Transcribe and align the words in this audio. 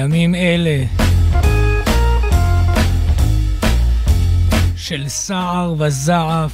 בימים 0.00 0.34
אלה 0.34 0.84
של 4.76 5.08
סער 5.08 5.74
וזעף. 5.78 6.52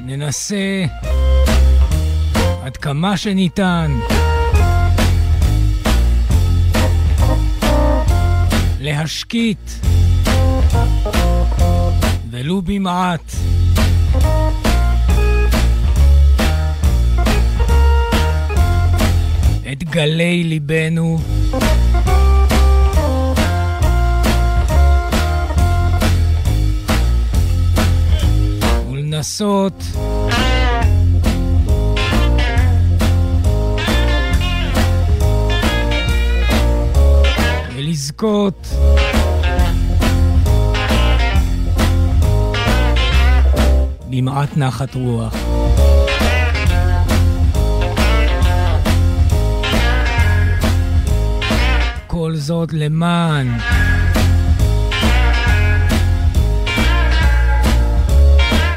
ננסה 0.00 0.84
עד 2.64 2.76
כמה 2.76 3.16
שניתן 3.16 3.98
להשקיט 8.80 9.70
ולו 12.30 12.62
במעט 12.62 13.32
גלי 19.94 20.44
ליבנו 20.44 21.18
ולנסות 28.90 29.84
ולזכות 37.76 38.68
במעט 44.10 44.56
נחת 44.56 44.94
רוח. 44.94 45.43
זאת 52.44 52.72
למען 52.72 53.48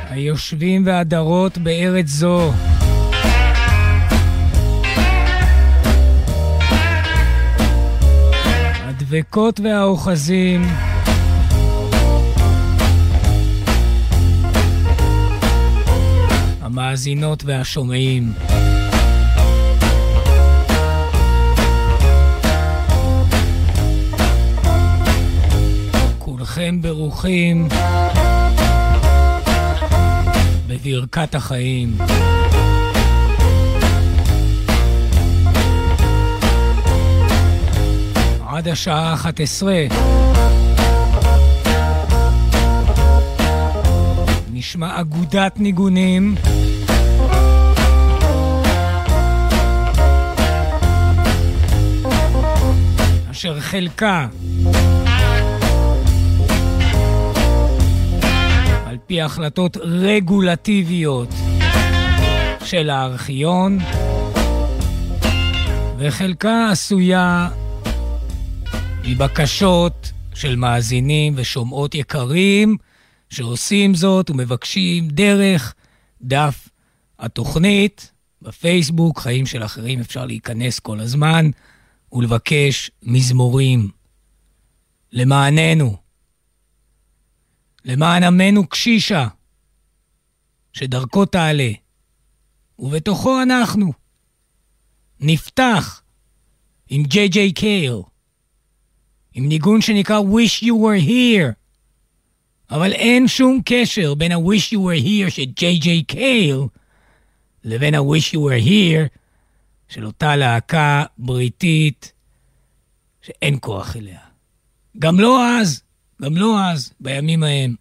היושבים 0.10 0.84
והדרות 0.86 1.58
בארץ 1.58 2.08
זו. 2.08 2.52
הדבקות 8.88 9.60
והאוחזים 9.60 10.62
המאזינות 16.62 17.44
והשומעים. 17.46 18.34
כולכם 26.58 26.82
ברוכים 26.82 27.68
בברכת 30.68 31.36
החיים. 31.36 31.98
עד 38.48 38.68
השעה 38.68 39.14
11 39.14 39.74
נשמע 44.54 45.02
אגודת 45.02 45.60
ניגונים. 45.60 46.36
אשר 53.32 53.60
חלקה 53.60 54.28
פי 59.08 59.22
החלטות 59.22 59.78
רגולטיביות 59.78 61.30
של 62.66 62.90
הארכיון 62.90 63.78
וחלקה 65.98 66.70
עשויה 66.72 67.50
מבקשות 69.04 70.12
של 70.34 70.56
מאזינים 70.56 71.34
ושומעות 71.36 71.96
יקרים 71.96 72.78
שעושים 73.30 73.96
זאת 73.96 74.30
ומבקשים 74.30 75.08
דרך 75.08 75.74
דף 76.22 76.70
התוכנית 77.20 78.12
בפייסבוק, 78.42 79.20
חיים 79.20 79.46
של 79.46 79.64
אחרים, 79.64 80.00
אפשר 80.00 80.26
להיכנס 80.26 80.80
כל 80.80 81.00
הזמן 81.00 81.50
ולבקש 82.12 82.92
מזמורים 83.04 83.90
למעננו, 85.12 86.07
למען 87.88 88.24
עמנו 88.24 88.68
קשישה, 88.68 89.28
שדרכו 90.74 91.26
תעלה, 91.26 91.72
ובתוכו 92.80 93.42
אנחנו. 93.42 93.94
נפתח 95.20 96.02
עם 96.90 97.04
ג'יי 97.04 97.28
ג'יי 97.28 97.52
קייל, 97.52 97.96
עם 99.34 99.48
ניגון 99.48 99.82
שנקרא 99.82 100.20
Wish 100.20 100.64
You 100.64 100.74
Were 100.74 101.08
Here. 101.08 101.54
אבל 102.70 102.92
אין 102.94 103.28
שום 103.28 103.62
קשר 103.66 104.14
בין 104.14 104.32
ה-Wish 104.32 104.74
You 104.74 104.78
Were 104.78 105.06
Here 105.06 105.30
של 105.30 105.46
ג'יי 105.46 105.78
ג'יי 105.78 106.04
קייל 106.04 106.60
לבין 107.64 107.96
ה-Wish 107.96 108.34
You 108.34 108.38
Were 108.38 108.68
Here 108.68 109.18
של 109.88 110.06
אותה 110.06 110.36
להקה 110.36 111.04
בריטית 111.18 112.12
שאין 113.22 113.58
כוח 113.62 113.96
אליה. 113.96 114.20
גם 115.00 115.20
לא 115.20 115.48
אז, 115.50 115.84
גם 116.22 116.38
לא 116.38 116.60
אז, 116.64 116.94
בימים 117.00 117.44
ההם. 117.44 117.76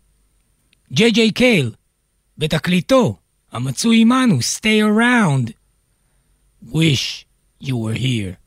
ג'יי 0.93 1.11
ג'יי 1.11 1.31
קייל, 1.33 1.73
בתקליטו, 2.39 3.17
המצוי 3.53 4.01
עמנו, 4.01 4.39
Stay 4.39 4.83
Around, 4.83 5.51
Wish 6.73 7.25
You 7.63 7.75
Were 7.75 7.99
Here. 7.99 8.46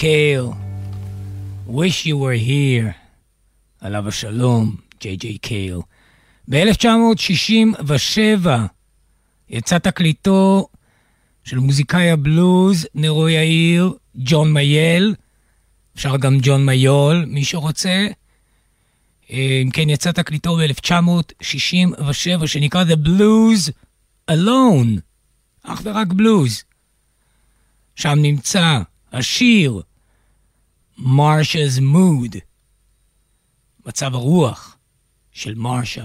קייל, 0.00 0.44
Wish 1.68 2.06
You 2.06 2.14
Were 2.14 2.48
Here, 2.48 2.92
עליו 3.80 4.08
השלום, 4.08 4.76
ג'יי 5.00 5.16
ג'יי 5.16 5.38
קייל. 5.38 5.78
ב-1967 6.48 8.48
יצא 9.48 9.78
תקליטו 9.78 10.68
של 11.44 11.58
מוזיקאי 11.58 12.10
הבלוז, 12.10 12.86
נרו 12.94 13.28
יאיר, 13.28 13.94
ג'ון 14.14 14.52
מייל, 14.52 15.14
אפשר 15.96 16.16
גם 16.16 16.38
ג'ון 16.42 16.66
מיול, 16.66 17.24
מי 17.28 17.44
שרוצה. 17.44 18.06
אה, 19.30 19.60
אם 19.62 19.70
כן, 19.70 19.90
יצא 19.90 20.12
תקליטו 20.12 20.56
ב-1967, 20.56 22.46
שנקרא 22.46 22.84
The 22.84 22.96
Blues 23.06 23.70
Alone, 24.30 25.00
אך 25.62 25.80
ורק 25.84 26.12
בלוז. 26.12 26.62
שם 27.96 28.18
נמצא 28.22 28.78
השיר 29.12 29.82
Marsha's 30.98 31.80
Mood, 31.80 32.38
מצב 33.86 34.14
הרוח 34.14 34.76
של 35.32 35.54
מרשה. 35.54 36.04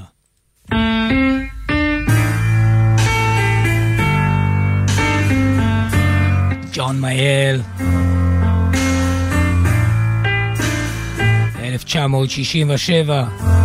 ג'ון 6.74 7.02
מייל, 7.02 7.62
1967 11.60 13.63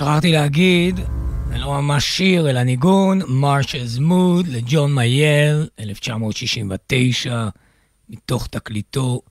שכחתי 0.00 0.32
להגיד, 0.32 1.00
זה 1.48 1.58
לא 1.58 1.82
ממש 1.82 2.16
שיר, 2.16 2.50
אלא 2.50 2.62
ניגון, 2.62 3.22
Marshall's 3.22 3.98
Mood 3.98 4.48
לג'ון 4.48 4.94
מייל, 4.94 5.68
1969, 5.80 7.48
מתוך 8.08 8.46
תקליטו 8.46 9.22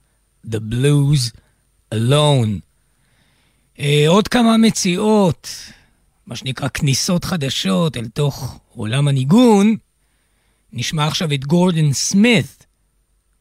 The 0.46 0.58
Blues 0.70 1.30
Alone. 1.94 2.60
Uh, 3.76 3.80
עוד 4.08 4.28
כמה 4.28 4.56
מציאות, 4.56 5.48
מה 6.26 6.36
שנקרא 6.36 6.68
כניסות 6.68 7.24
חדשות 7.24 7.96
אל 7.96 8.08
תוך 8.08 8.60
עולם 8.68 9.08
הניגון. 9.08 9.76
נשמע 10.72 11.06
עכשיו 11.06 11.32
את 11.32 11.44
גורדון 11.44 11.92
סמית. 11.92 12.66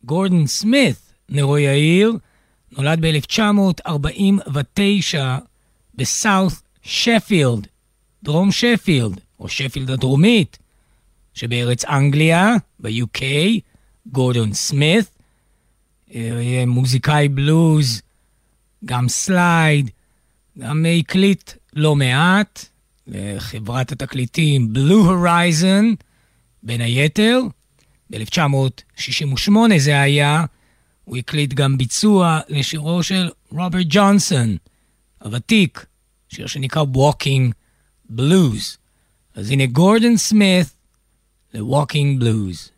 גורדון 0.03 0.47
סמית, 0.47 1.13
נרו 1.29 1.57
יאיר, 1.57 2.13
נולד 2.71 3.05
ב-1949 3.05 5.17
ב 5.95 6.07
South 6.07 6.68
Sheffield, 6.89 7.67
דרום 8.23 8.51
שפילד, 8.51 9.19
או 9.39 9.49
שפילד 9.49 9.91
הדרומית, 9.91 10.57
שבארץ 11.33 11.85
אנגליה, 11.85 12.55
ב-UK, 12.79 13.21
גורדון 14.05 14.53
סמית, 14.53 15.05
אה, 16.15 16.63
מוזיקאי 16.67 17.29
בלוז, 17.29 18.01
גם 18.85 19.09
slide, 19.09 19.89
גם 20.59 20.85
הקליט 20.99 21.51
לא 21.73 21.95
מעט 21.95 22.65
לחברת 23.07 23.91
התקליטים 23.91 24.73
Blue 24.73 25.11
Horizon, 25.11 25.93
בין 26.63 26.81
היתר. 26.81 27.41
ב-1968 28.09 29.51
זה 29.77 30.01
היה, 30.01 30.45
הוא 31.03 31.17
הקליט 31.17 31.53
גם 31.53 31.77
ביצוע 31.77 32.39
לשירו 32.49 33.03
של 33.03 33.29
רוברט 33.49 33.85
ג'ונסון, 33.89 34.57
הוותיק, 35.23 35.85
שיר 36.29 36.47
שנקרא 36.47 36.83
Walking 36.93 37.51
Blues. 38.17 38.77
אז 39.35 39.51
הנה 39.51 39.65
גורדון 39.65 40.17
סמית 40.17 40.67
ל-Walking 41.53 42.21
Blues. 42.21 42.69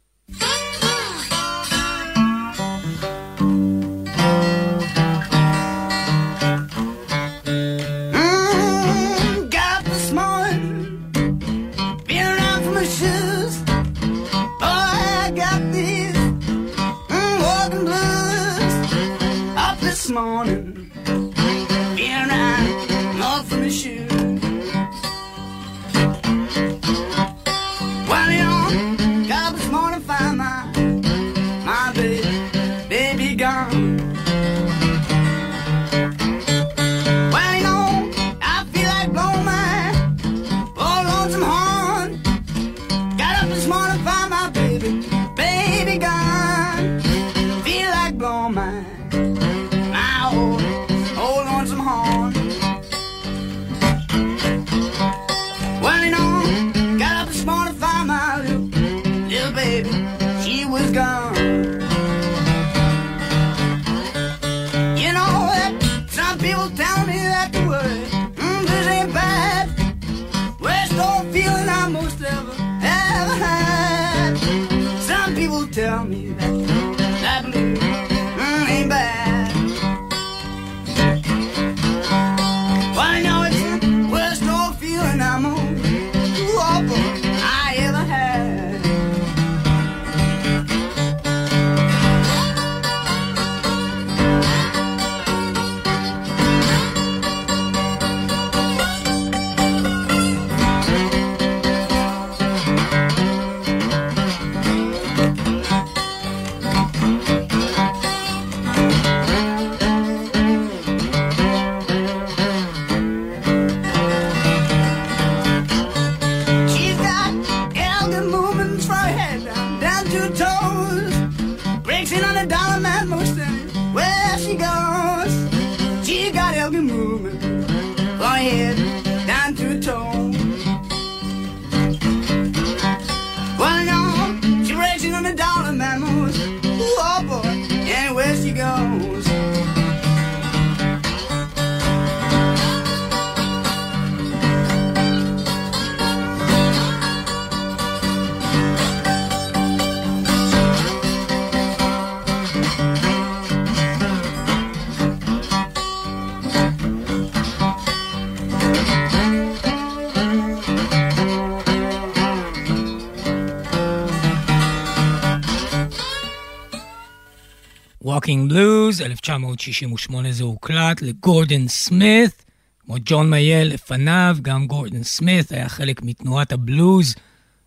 Walking 168.03 168.49
Blues, 168.49 169.01
1968 169.01 170.31
זה 170.31 170.43
הוקלט 170.43 171.01
לגורדון 171.01 171.67
סמית, 171.67 172.45
כמו 172.79 172.95
ג'ון 173.05 173.29
מייל 173.29 173.67
לפניו, 173.67 174.37
גם 174.41 174.67
גורדון 174.67 175.03
סמית 175.03 175.51
היה 175.51 175.69
חלק 175.69 176.01
מתנועת 176.01 176.51
הבלוז 176.51 177.15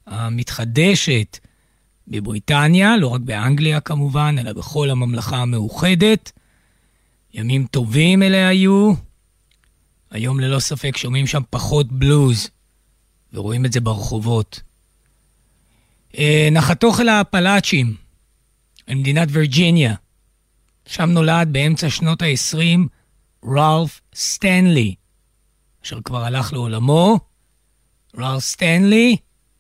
המתחדשת 0.07 1.39
בבריטניה, 2.09 2.97
לא 2.97 3.09
רק 3.09 3.21
באנגליה 3.21 3.81
כמובן, 3.81 4.37
אלא 4.39 4.53
בכל 4.53 4.91
הממלכה 4.91 5.37
המאוחדת. 5.37 6.33
ימים 7.35 7.67
טובים 7.67 8.23
אלה 8.23 8.49
היו. 8.49 8.93
היום 10.11 10.41
ללא 10.41 10.59
ספק 10.59 10.97
שומעים 10.97 11.27
שם 11.27 11.43
פחות 11.51 11.93
בלוז, 11.93 12.51
ורואים 13.33 13.65
את 13.65 13.73
זה 13.73 13.81
ברחובות. 13.81 14.61
אה, 16.19 16.49
נחתוך 16.53 17.01
אל 17.01 17.09
האפלאצ'ים, 17.09 17.95
אל 18.89 18.95
מדינת 18.95 19.29
וירג'יניה. 19.31 19.95
שם 20.87 21.11
נולד 21.11 21.49
באמצע 21.53 21.91
שנות 21.91 22.23
ה-20 22.23 22.89
רלף 23.45 24.01
סטנלי, 24.15 24.95
אשר 25.85 26.01
כבר 26.05 26.25
הלך 26.25 26.53
לעולמו. 26.53 27.21
רלף 28.19 28.43
סטנלי, 28.43 29.17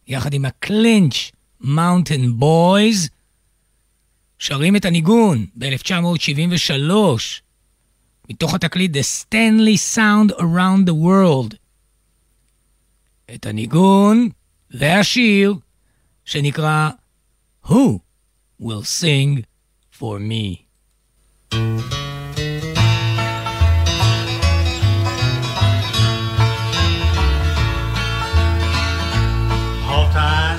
יחד 0.06 0.34
עם 0.34 0.44
ה 0.44 0.56
Clinch 0.56 1.30
Mountain 1.60 2.32
Boys, 2.32 3.08
שרים 4.38 4.76
את 4.76 4.84
הניגון 4.84 5.46
ב-1973, 5.58 6.92
מתוך 8.30 8.54
התקליט 8.54 8.96
The 8.96 9.00
Stanley 9.22 9.96
Sound 9.96 10.40
Around 10.40 10.88
the 10.88 10.94
World. 11.04 11.56
את 13.34 13.46
הניגון 13.46 14.28
והשיר 14.70 15.54
שנקרא 16.24 16.90
Who 17.66 17.98
Will 18.62 18.84
Sing 19.00 19.42
For 19.98 20.18
Me. 20.18 20.63
Hawkeye 29.86 30.58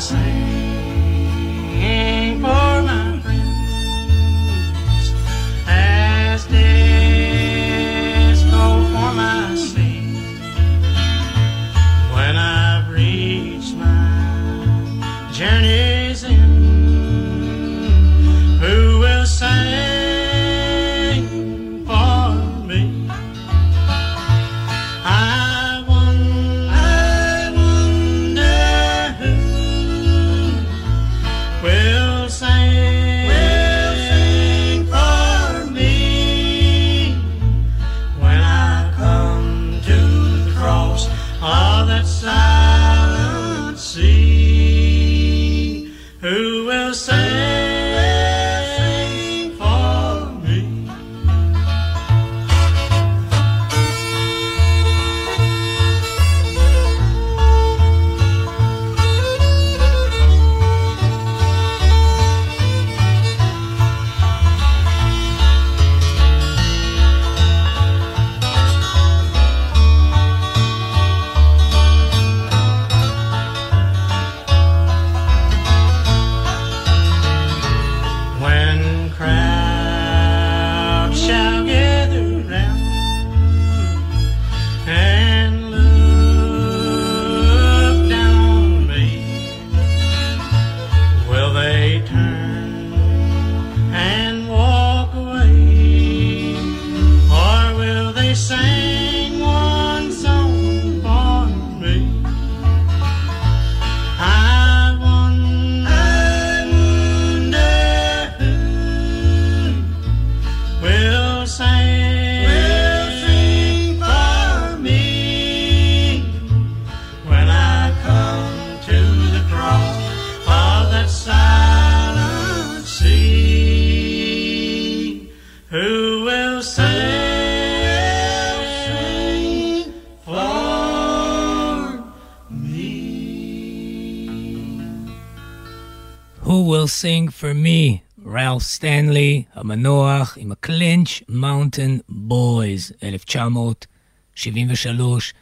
המנוח, 139.66 140.38
עם 140.42 140.52
ה 140.52 140.62
Clinch 140.62 141.22
Mountain 141.30 141.98
Boys, 142.10 142.92
1973. 143.04 145.34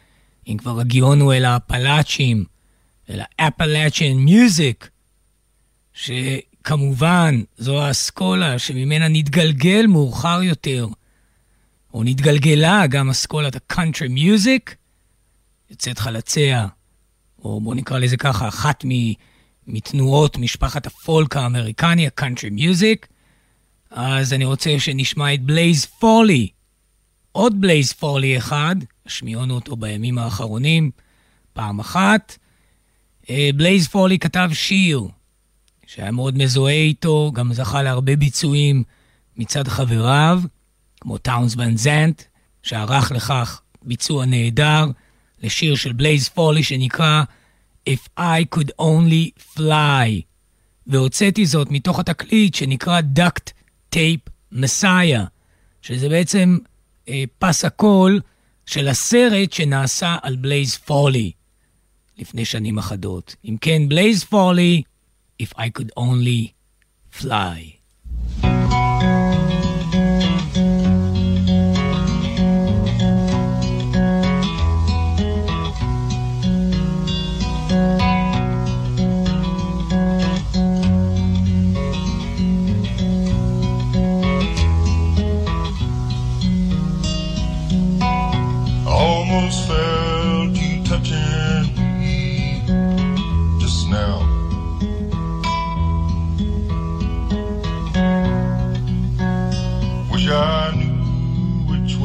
אם 0.48 0.56
כבר 0.58 0.80
הגיעונו 0.80 1.32
אל 1.32 1.44
האפלאצ'ים, 1.44 2.44
אל 3.10 3.20
ה 3.38 3.44
Appalachian 3.44 4.12
music, 4.12 4.90
שכמובן 5.92 7.42
זו 7.58 7.82
האסכולה 7.82 8.58
שממנה 8.58 9.08
נתגלגל 9.08 9.86
מאוחר 9.86 10.42
יותר, 10.42 10.86
או 11.94 12.04
נתגלגלה 12.04 12.86
גם 12.86 13.10
אסכולת 13.10 13.56
ה 13.56 13.62
country 13.62 14.08
music, 14.08 14.76
יוצאת 15.70 15.98
חלציה, 15.98 16.66
או 17.38 17.60
בוא 17.60 17.74
נקרא 17.74 17.98
לזה 17.98 18.16
ככה, 18.16 18.48
אחת 18.48 18.84
מתנועות 19.66 20.38
משפחת 20.38 20.86
הפולק 20.86 21.36
האמריקני, 21.36 22.06
ה 22.06 22.12
country 22.12 22.50
music. 22.50 23.06
אז 23.96 24.32
אני 24.32 24.44
רוצה 24.44 24.74
שנשמע 24.78 25.34
את 25.34 25.42
בלייז 25.42 25.84
פולי. 25.84 26.48
עוד 27.32 27.60
בלייז 27.60 27.92
פולי 27.92 28.38
אחד, 28.38 28.76
השמיעונו 29.06 29.54
אותו 29.54 29.76
בימים 29.76 30.18
האחרונים, 30.18 30.90
פעם 31.52 31.80
אחת. 31.80 32.38
בלייז 33.30 33.88
פולי 33.88 34.18
כתב 34.18 34.50
שיר 34.52 35.02
שהיה 35.86 36.10
מאוד 36.10 36.38
מזוהה 36.38 36.74
איתו, 36.74 37.32
גם 37.34 37.52
זכה 37.52 37.82
להרבה 37.82 38.16
ביצועים 38.16 38.82
מצד 39.36 39.68
חבריו, 39.68 40.42
כמו 41.00 41.18
טאונס 41.18 41.54
ואן 41.56 41.76
זאנדט, 41.76 42.22
שערך 42.62 43.12
לכך 43.12 43.60
ביצוע 43.82 44.26
נהדר 44.26 44.86
לשיר 45.42 45.74
של 45.74 45.92
בלייז 45.92 46.28
פולי 46.28 46.62
שנקרא 46.62 47.22
If 47.88 48.20
I 48.20 48.56
Could 48.56 48.70
Only 48.80 49.56
Fly. 49.56 50.22
והוצאתי 50.86 51.46
זאת 51.46 51.70
מתוך 51.70 51.98
התקליט 51.98 52.54
שנקרא 52.54 53.00
Duct 53.18 53.63
Tape 53.94 54.30
Messiah, 54.52 55.26
שזה 55.82 56.08
בעצם 56.08 56.58
אה, 57.08 57.24
פס 57.38 57.64
הקול 57.64 58.20
של 58.66 58.88
הסרט 58.88 59.52
שנעשה 59.52 60.16
על 60.22 60.36
בלייז 60.36 60.76
פולי 60.76 61.32
לפני 62.18 62.44
שנים 62.44 62.78
אחדות. 62.78 63.36
אם 63.44 63.56
כן, 63.60 63.88
בלייז 63.88 64.24
פולי, 64.24 64.82
If 65.42 65.46
I 65.56 65.62
Could 65.78 65.90
Only 65.98 66.50
Fly. 67.20 67.73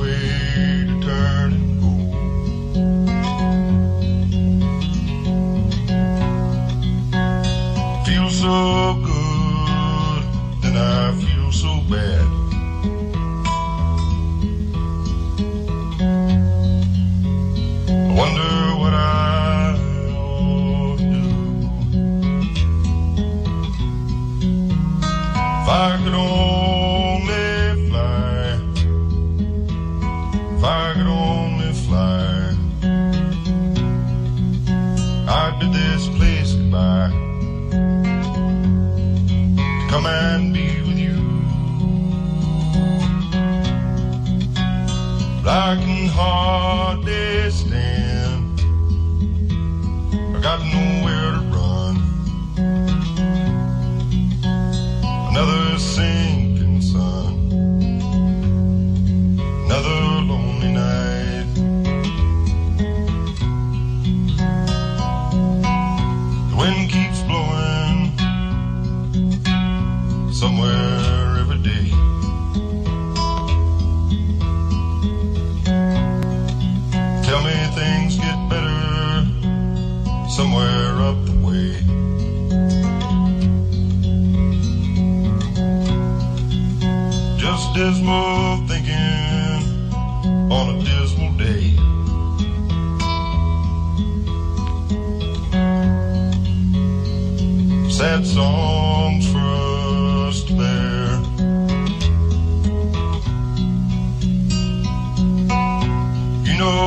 away. 0.09 0.68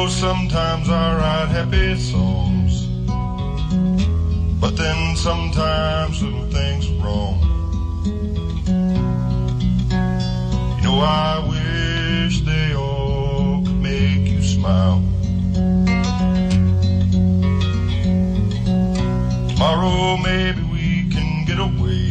know 0.02 0.08
sometimes 0.08 0.88
I 0.88 1.14
write 1.16 1.48
happy 1.48 1.96
songs, 1.96 2.86
but 4.60 4.76
then 4.76 5.16
sometimes 5.16 6.18
some 6.18 6.50
things 6.50 6.88
wrong. 7.00 7.38
You 10.76 10.82
know 10.82 10.98
I 11.00 11.38
wish 11.48 12.40
they 12.40 12.74
all 12.74 13.62
could 13.64 13.80
make 13.80 14.26
you 14.28 14.42
smile. 14.42 15.02
Tomorrow 19.50 20.16
maybe 20.16 20.62
we 20.62 21.08
can 21.14 21.44
get 21.44 21.58
away. 21.60 22.10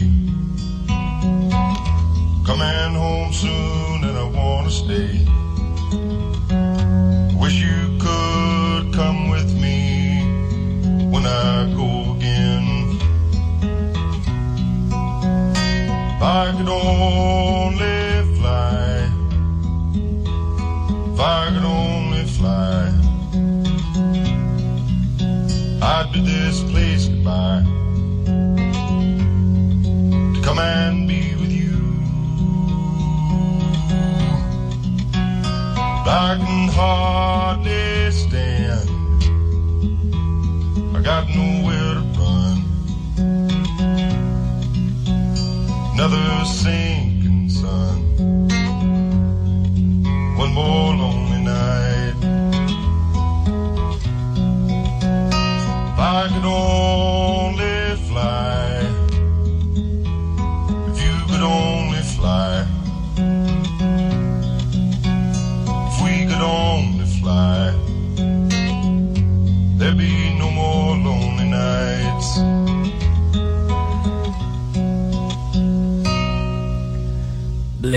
Coming 2.45 2.95
home 2.95 3.33
soon 3.33 4.03
and 4.05 4.17
I 4.17 4.23
wanna 4.23 4.71
stay. 4.71 5.20
If 16.21 16.27
I 16.27 16.51
could 16.55 16.69
only 16.69 18.35
fly, 18.37 19.09
if 21.13 21.19
I 21.19 21.49
could 21.51 21.63
only 21.63 22.25
fly, 22.25 22.91
I'd 25.81 26.11
bid 26.13 26.25
this 26.25 26.61
place 26.69 27.07
goodbye 27.07 27.63
to 30.35 30.41
come 30.43 30.59
and 30.59 31.07
be 31.07 31.33
with 31.37 31.51
you. 31.51 31.71
But 35.73 36.07
I 36.07 36.37
can 36.37 36.67
hardly. 36.67 37.20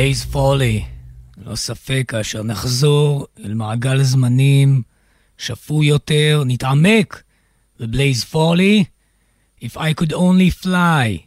בלייז 0.04 0.24
פולי. 0.24 0.84
ללא 1.36 1.56
ספק, 1.56 2.04
כאשר 2.08 2.42
נחזור 2.42 3.26
אל 3.44 3.54
מעגל 3.54 4.02
זמנים 4.02 4.82
שפוי 5.38 5.86
יותר, 5.86 6.42
נתעמק 6.46 7.22
בבלייז 7.80 8.24
פולי, 8.24 8.84
If 9.62 9.76
I 9.76 10.00
could 10.00 10.12
only 10.12 10.64
fly. 10.64 11.22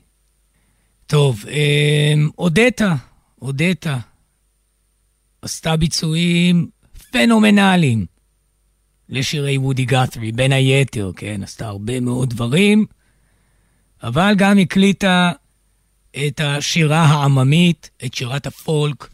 טוב, 1.07 1.45
אמ, 1.47 2.29
אודטה, 2.37 2.95
אודטה, 3.41 3.99
עשתה 5.41 5.77
ביצועים 5.77 6.69
פנומנליים 7.11 8.05
לשירי 9.09 9.57
וודי 9.57 9.85
גת'רי, 9.85 10.31
בין 10.31 10.51
היתר, 10.51 11.11
כן, 11.15 11.43
עשתה 11.43 11.67
הרבה 11.67 11.99
מאוד 11.99 12.29
דברים, 12.29 12.85
אבל 14.03 14.33
גם 14.37 14.57
הקליטה 14.57 15.31
את 16.27 16.41
השירה 16.43 17.05
העממית, 17.05 17.89
את 18.05 18.13
שירת 18.13 18.47
הפולק. 18.47 19.09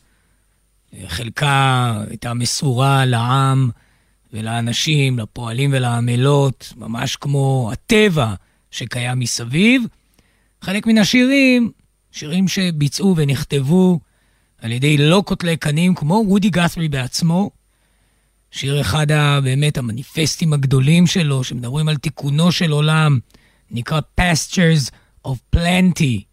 חלקה 1.08 1.94
הייתה 2.10 2.34
מסורה 2.34 3.06
לעם 3.06 3.70
ולאנשים, 4.34 5.20
לפועלים 5.20 5.70
ולעמלות, 5.74 6.74
ממש 6.78 7.16
כמו 7.16 7.70
הטבע 7.74 8.34
שקיים 8.72 9.20
מסביב. 9.20 9.84
חלק 10.62 10.88
מן 10.88 10.98
השירים, 10.98 11.72
שירים 12.12 12.48
שביצעו 12.48 13.13
ונכתבו 13.18 14.00
על 14.62 14.72
ידי 14.72 14.98
לא 14.98 15.24
קוטלי 15.26 15.58
קנים, 15.58 15.96
כמו 15.96 16.24
וודי 16.28 16.50
גת'רי 16.50 16.89
בעצמו. 16.89 17.52
שיר 18.52 18.82
אחד 18.82 19.08
באמת 19.44 19.78
המניפסטים 19.78 20.54
הגדולים 20.54 21.08
שלו, 21.08 21.44
שמדברים 21.44 21.89
על 21.89 21.98
תיקונו 21.98 22.52
של 22.52 22.72
עולם, 22.72 23.20
נקרא 23.72 24.00
Pastures 24.20 24.92
of 25.28 25.56
Plenty. 25.56 26.33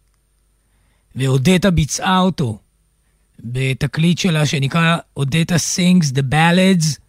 ואודטה 1.15 1.71
ביצעה 1.71 2.19
אותו 2.19 2.59
בתקליט 3.39 4.17
שלה 4.17 4.45
שנקרא 4.45 4.97
אודטה 5.17 5.55
sings 5.55 6.05
the 6.13 6.23
ballads 6.31 6.99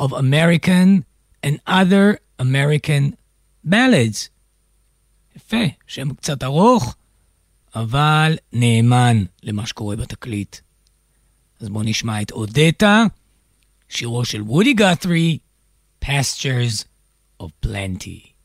of 0.00 0.08
American 0.12 1.02
and 1.46 1.56
other 1.68 2.16
American 2.42 3.14
ballads. 3.66 4.28
יפה, 5.36 5.64
שם 5.86 6.14
קצת 6.14 6.42
ארוך, 6.42 6.96
אבל 7.74 8.36
נאמן 8.52 9.24
למה 9.42 9.66
שקורה 9.66 9.96
בתקליט. 9.96 10.56
אז 11.60 11.68
בואו 11.68 11.82
נשמע 11.84 12.22
את 12.22 12.30
אודטה, 12.30 13.04
שירו 13.88 14.24
של 14.24 14.42
וודי 14.42 14.74
גת'רי, 14.74 15.38
Pastures 16.04 16.84
of 17.42 17.50
Plenty. 17.60 18.35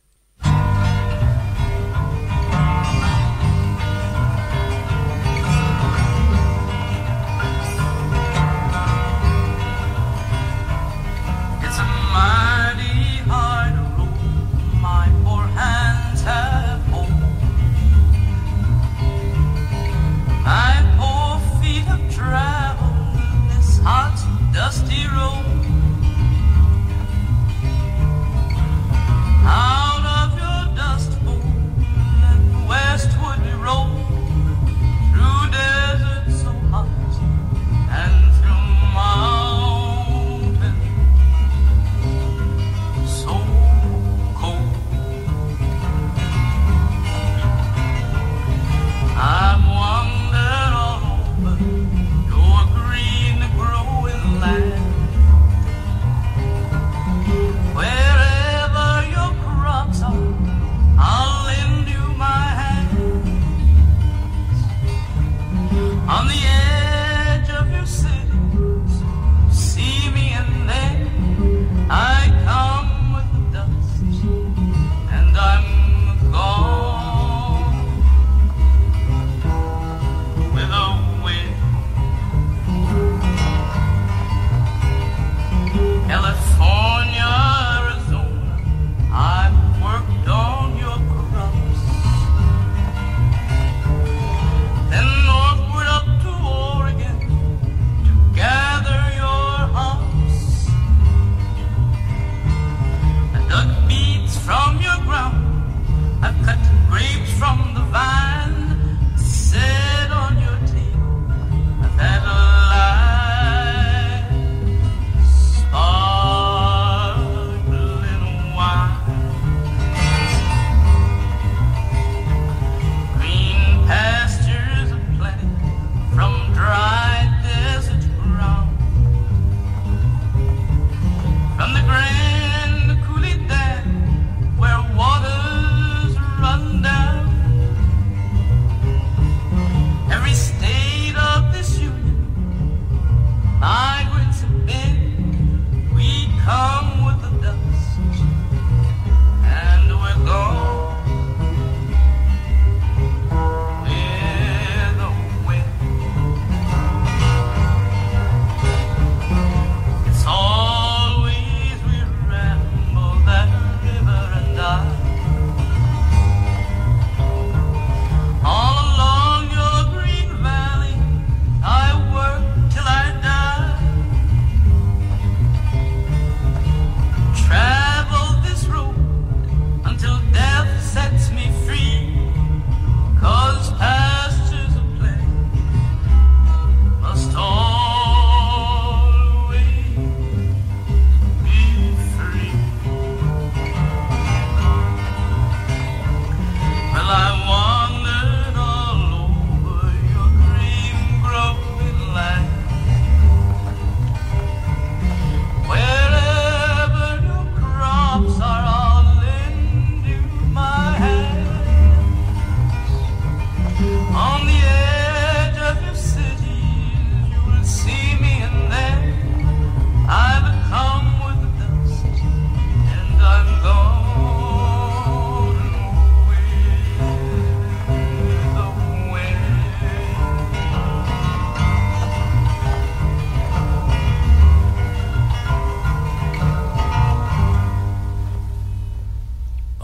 Dusty 24.71 25.05
road. 25.07 25.41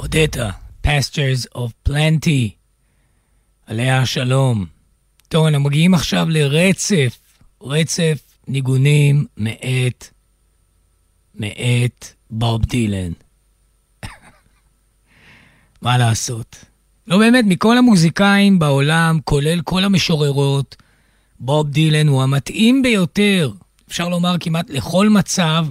בנדטה, 0.09 0.49
Pastures 0.85 1.57
of 1.57 1.89
Plenty, 1.89 2.49
עליה 3.65 4.01
השלום. 4.01 4.65
טוב, 5.27 5.45
אנחנו 5.45 5.65
מגיעים 5.69 5.93
עכשיו 5.93 6.29
לרצף, 6.29 7.19
רצף 7.61 8.21
ניגונים 8.47 9.25
מאת, 9.37 10.07
מאת 11.35 12.13
בוב 12.29 12.65
דילן. 12.65 13.11
מה 15.81 15.97
לעשות? 15.97 16.65
לא 17.07 17.17
באמת, 17.17 17.45
מכל 17.47 17.77
המוזיקאים 17.77 18.59
בעולם, 18.59 19.19
כולל 19.23 19.61
כל 19.61 19.83
המשוררות, 19.83 20.75
בוב 21.39 21.69
דילן 21.69 22.07
הוא 22.07 22.23
המתאים 22.23 22.81
ביותר, 22.81 23.51
אפשר 23.87 24.09
לומר 24.09 24.35
כמעט 24.39 24.69
לכל 24.69 25.09
מצב, 25.09 25.65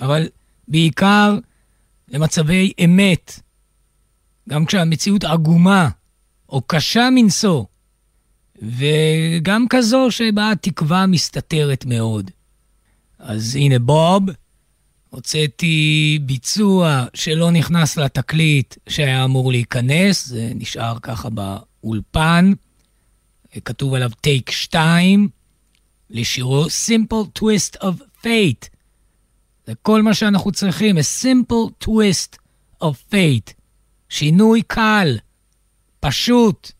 אבל 0.00 0.28
בעיקר 0.68 1.38
למצבי 2.08 2.72
אמת. 2.84 3.47
גם 4.48 4.66
כשהמציאות 4.66 5.24
עגומה 5.24 5.88
או 6.48 6.62
קשה 6.66 7.08
מנשוא, 7.14 7.64
וגם 8.62 9.66
כזו 9.70 10.10
שבה 10.10 10.52
התקווה 10.52 11.06
מסתתרת 11.06 11.84
מאוד. 11.84 12.30
אז 13.18 13.56
הנה 13.56 13.78
בוב, 13.78 14.22
הוצאתי 15.10 16.18
ביצוע 16.22 17.04
שלא 17.14 17.50
נכנס 17.50 17.96
לתקליט 17.96 18.74
שהיה 18.88 19.24
אמור 19.24 19.52
להיכנס, 19.52 20.26
זה 20.26 20.52
נשאר 20.54 20.98
ככה 21.02 21.28
באולפן, 21.30 22.52
כתוב 23.64 23.94
עליו 23.94 24.10
טייק 24.20 24.50
2, 24.50 25.28
לשירו 26.10 26.66
Simple 26.66 27.38
Twist 27.38 27.76
of 27.82 28.24
Fate. 28.24 28.68
זה 29.66 29.72
כל 29.82 30.02
מה 30.02 30.14
שאנחנו 30.14 30.52
צריכים, 30.52 30.98
a 30.98 31.00
simple 31.22 31.84
twist 31.84 32.36
of 32.82 33.12
fate. 33.12 33.57
שינוי 34.08 34.62
קל, 34.62 35.18
פשוט, 36.00 36.72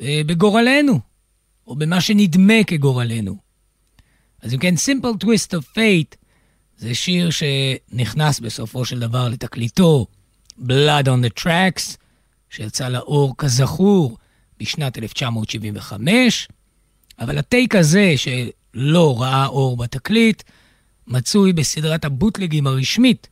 אה, 0.00 0.20
בגורלנו, 0.26 1.00
או 1.66 1.76
במה 1.76 2.00
שנדמה 2.00 2.64
כגורלנו. 2.66 3.36
אז 4.42 4.54
אם 4.54 4.58
כן, 4.58 4.74
simple 4.74 5.24
twist 5.24 5.58
of 5.58 5.76
fate 5.76 6.16
זה 6.76 6.94
שיר 6.94 7.30
שנכנס 7.30 8.40
בסופו 8.40 8.84
של 8.84 9.00
דבר 9.00 9.28
לתקליטו 9.28 10.06
Blood 10.58 11.06
on 11.06 11.26
the 11.26 11.42
Tracks, 11.42 11.96
שיצא 12.50 12.88
לאור 12.88 13.34
כזכור 13.38 14.18
בשנת 14.60 14.98
1975, 14.98 16.48
אבל 17.18 17.38
הטייק 17.38 17.74
הזה, 17.74 18.14
שלא 18.16 19.20
ראה 19.20 19.46
אור 19.46 19.76
בתקליט, 19.76 20.42
מצוי 21.06 21.52
בסדרת 21.52 22.04
הבוטלגים 22.04 22.66
הרשמית 22.66 23.28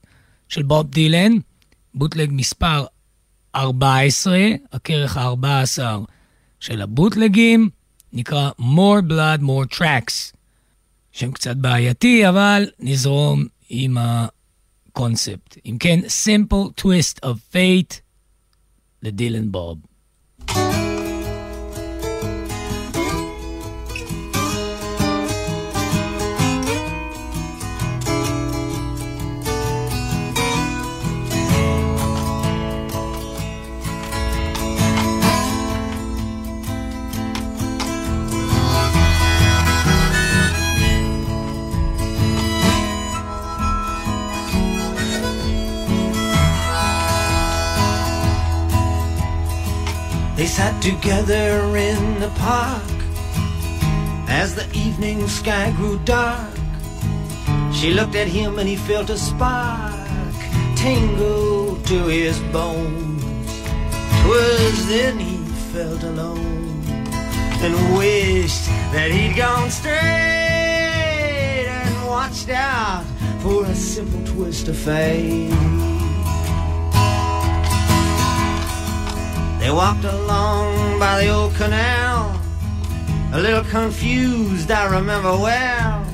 של 0.49 0.63
בוב 0.63 0.91
דילן, 0.91 1.33
בוטלג 1.95 2.29
מספר 2.33 2.87
14, 3.55 4.39
הכרך 4.73 5.17
ה-14 5.17 5.83
של 6.61 6.83
הבוטלגים, 6.83 7.71
נקרא 8.13 8.51
More 8.61 9.03
Blood, 9.11 9.43
More 9.43 9.77
Tracks. 9.77 10.37
שם 11.13 11.33
קצת 11.33 11.57
בעייתי, 11.57 12.29
אבל 12.29 12.71
נזרום 12.79 13.47
עם 13.69 13.97
הקונספט. 14.01 15.59
אם 15.67 15.77
כן, 15.81 16.01
Simple 16.01 16.81
Twist 16.81 17.19
of 17.25 17.55
Fate 17.55 17.95
לדילן 19.03 19.53
בוב. 19.53 19.79
Together 50.81 51.77
in 51.77 52.21
the 52.21 52.31
park 52.37 52.83
as 54.29 54.55
the 54.55 54.67
evening 54.73 55.29
sky 55.29 55.71
grew 55.77 55.99
dark. 56.05 56.55
She 57.73 57.93
looked 57.93 58.15
at 58.15 58.27
him 58.27 58.59
and 58.59 58.67
he 58.67 58.77
felt 58.77 59.11
a 59.11 59.19
spark 59.19 59.93
tingle 60.77 61.77
to 61.83 62.07
his 62.07 62.39
bones. 62.53 63.23
Twas 64.23 64.89
then 64.89 65.19
he 65.19 65.37
felt 65.73 66.03
alone 66.03 66.83
and 67.63 67.99
wished 67.99 68.65
that 68.95 69.11
he'd 69.11 69.37
gone 69.37 69.71
straight 69.71 69.99
and 71.69 72.07
watched 72.07 72.49
out 72.49 73.05
for 73.43 73.67
a 73.67 73.75
simple 73.75 74.25
twist 74.35 74.69
of 74.69 74.79
fate. 74.79 76.00
They 79.61 79.71
walked 79.71 80.05
along 80.05 80.99
by 80.99 81.23
the 81.23 81.29
old 81.29 81.55
canal, 81.55 82.41
a 83.35 83.41
little 83.41 83.63
confused, 83.65 84.71
I 84.71 84.87
remember 84.87 85.37
well, 85.37 86.05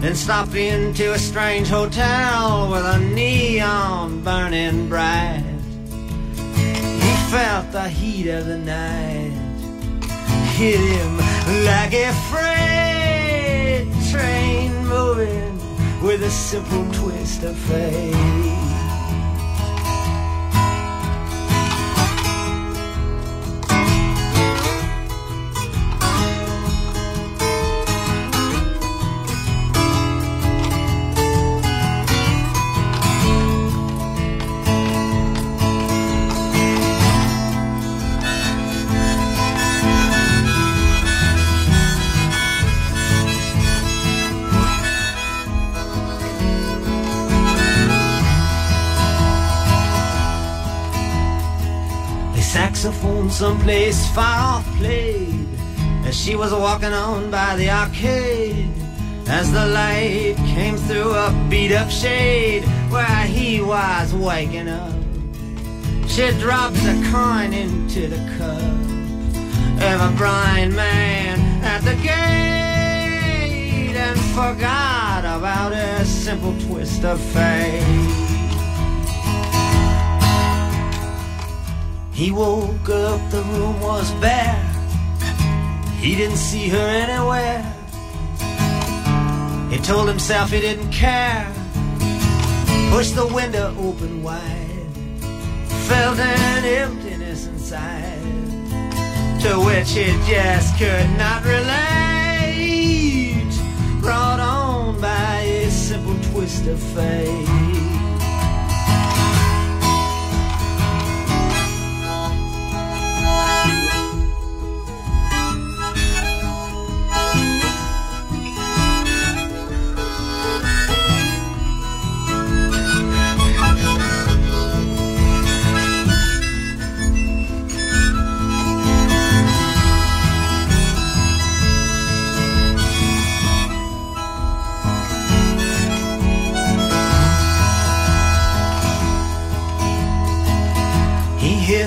Then 0.00 0.16
stopped 0.16 0.56
into 0.56 1.12
a 1.12 1.18
strange 1.18 1.68
hotel 1.68 2.68
with 2.70 2.84
a 2.84 2.98
neon 2.98 4.22
burning 4.22 4.88
bright. 4.88 5.44
He 6.56 7.14
felt 7.30 7.70
the 7.70 7.88
heat 7.88 8.28
of 8.28 8.46
the 8.46 8.58
night 8.58 9.46
hit 10.56 10.80
him 10.80 11.16
like 11.66 11.92
a 11.92 12.12
freight 12.30 13.86
train 14.10 14.72
moving 14.86 15.54
with 16.02 16.22
a 16.22 16.30
simple 16.30 16.90
twist 16.92 17.42
of 17.42 17.56
fate. 17.56 18.65
Someplace 53.36 54.08
far 54.14 54.56
off 54.56 54.66
played 54.78 55.46
as 56.06 56.18
she 56.18 56.34
was 56.34 56.52
walking 56.52 56.94
on 56.94 57.30
by 57.30 57.54
the 57.56 57.68
arcade. 57.68 58.72
As 59.28 59.52
the 59.52 59.66
light 59.66 60.36
came 60.54 60.78
through 60.78 61.12
a 61.12 61.46
beat 61.50 61.70
up 61.70 61.90
shade 61.90 62.64
where 62.88 63.26
he 63.26 63.60
was 63.60 64.14
waking 64.14 64.68
up, 64.68 64.94
she 66.08 66.30
drops 66.38 66.82
a 66.86 66.94
coin 67.12 67.52
into 67.52 68.08
the 68.08 68.16
cup 68.38 68.62
of 69.84 70.00
a 70.00 70.10
blind 70.16 70.74
man 70.74 71.38
at 71.62 71.82
the 71.82 71.94
gate 71.96 73.96
and 73.96 74.18
forgot 74.34 75.26
about 75.26 75.72
a 75.72 76.06
simple 76.06 76.58
twist 76.60 77.04
of 77.04 77.20
fate. 77.20 78.25
He 82.16 82.30
woke 82.32 82.88
up, 82.88 83.30
the 83.30 83.42
room 83.42 83.78
was 83.78 84.10
bare. 84.22 84.56
He 86.00 86.16
didn't 86.16 86.38
see 86.38 86.66
her 86.70 86.88
anywhere. 87.04 87.62
He 89.70 89.76
told 89.84 90.08
himself 90.08 90.50
he 90.50 90.62
didn't 90.62 90.90
care. 90.90 91.46
Pushed 92.90 93.16
the 93.16 93.26
window 93.26 93.76
open 93.78 94.22
wide. 94.22 94.88
Felt 95.88 96.18
an 96.18 96.64
emptiness 96.64 97.48
inside. 97.48 98.22
To 99.42 99.60
which 99.66 99.90
he 99.90 100.06
just 100.26 100.78
could 100.78 101.10
not 101.18 101.44
relate. 101.44 101.76
Brought 104.00 104.40
on 104.40 104.98
by 105.02 105.40
a 105.40 105.70
simple 105.70 106.16
twist 106.32 106.66
of 106.66 106.80
fate. 106.80 107.75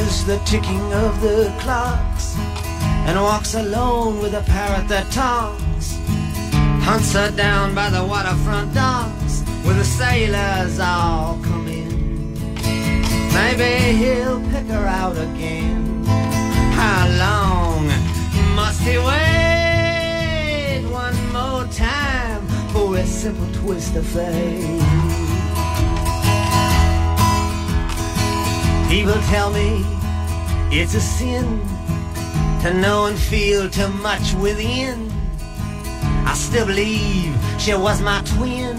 hears 0.10 0.26
the 0.26 0.38
ticking 0.46 0.94
of 0.94 1.22
the 1.22 1.54
clocks 1.60 2.36
and 3.08 3.20
walks 3.20 3.54
alone 3.54 4.20
with 4.20 4.34
a 4.34 4.42
parrot 4.42 4.88
that 4.88 5.12
talks. 5.12 5.98
Hunts 6.86 7.14
her 7.14 7.32
down 7.32 7.76
by 7.76 7.90
the 7.90 8.04
waterfront 8.04 8.74
docks 8.74 9.42
where 9.64 9.76
the 9.76 9.84
sailors 9.84 10.80
all 10.80 11.40
come 11.44 11.68
in. 11.68 12.54
Maybe 13.34 13.98
he'll 13.98 14.42
pick 14.52 14.66
her 14.68 14.88
out 14.88 15.18
again. 15.18 16.04
How 16.74 17.08
long 17.26 17.88
must 18.56 18.82
he 18.82 18.98
wait? 18.98 20.84
One 20.92 21.20
more 21.32 21.66
time 21.72 22.48
for 22.74 22.98
a 22.98 23.06
simple 23.06 23.50
twist 23.62 23.96
of 23.96 24.06
fate. 24.06 24.82
He 28.90 29.06
will 29.06 29.22
tell 29.30 29.52
me 29.52 29.99
it's 30.72 30.94
a 30.94 31.02
sin 31.02 31.60
to 32.62 32.74
know 32.76 33.08
and 33.08 33.18
feel 33.18 33.68
too 33.70 33.88
much 33.88 34.36
within. 34.36 35.12
I 36.28 36.34
still 36.36 36.68
believe 36.68 37.36
she 37.58 37.74
was 37.74 38.00
my 38.02 38.22
twin, 38.24 38.78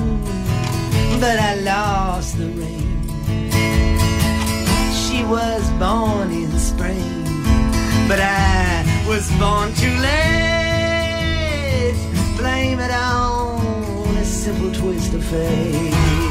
but 1.19 1.37
I 1.39 1.57
lost 1.57 2.39
the 2.39 2.47
ring. 2.47 2.87
She 4.93 5.25
was 5.25 5.69
born 5.81 6.31
in 6.31 6.57
spring, 6.59 7.25
but 8.07 8.21
I 8.21 9.05
was 9.09 9.29
born 9.41 9.75
too 9.75 9.97
late. 9.99 11.97
Blame 12.37 12.79
it 12.79 12.93
on 12.93 14.17
a 14.17 14.25
simple 14.25 14.73
twist 14.73 15.13
of 15.13 15.25
fate. 15.25 16.30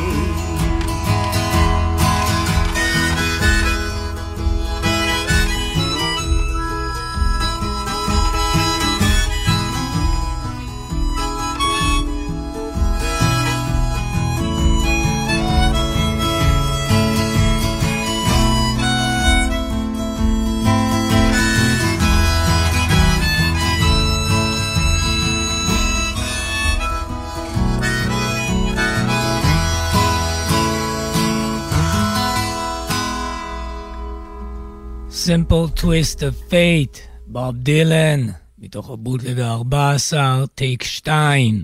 Simple 35.29 35.81
Twist 35.81 36.17
of 36.17 36.51
Fate, 36.51 36.97
בוב 37.27 37.55
דילן, 37.57 38.27
מתוך 38.59 38.89
הבוטלג 38.89 39.39
ה-14, 39.39 40.13
טייק 40.55 40.83
2. 40.83 41.63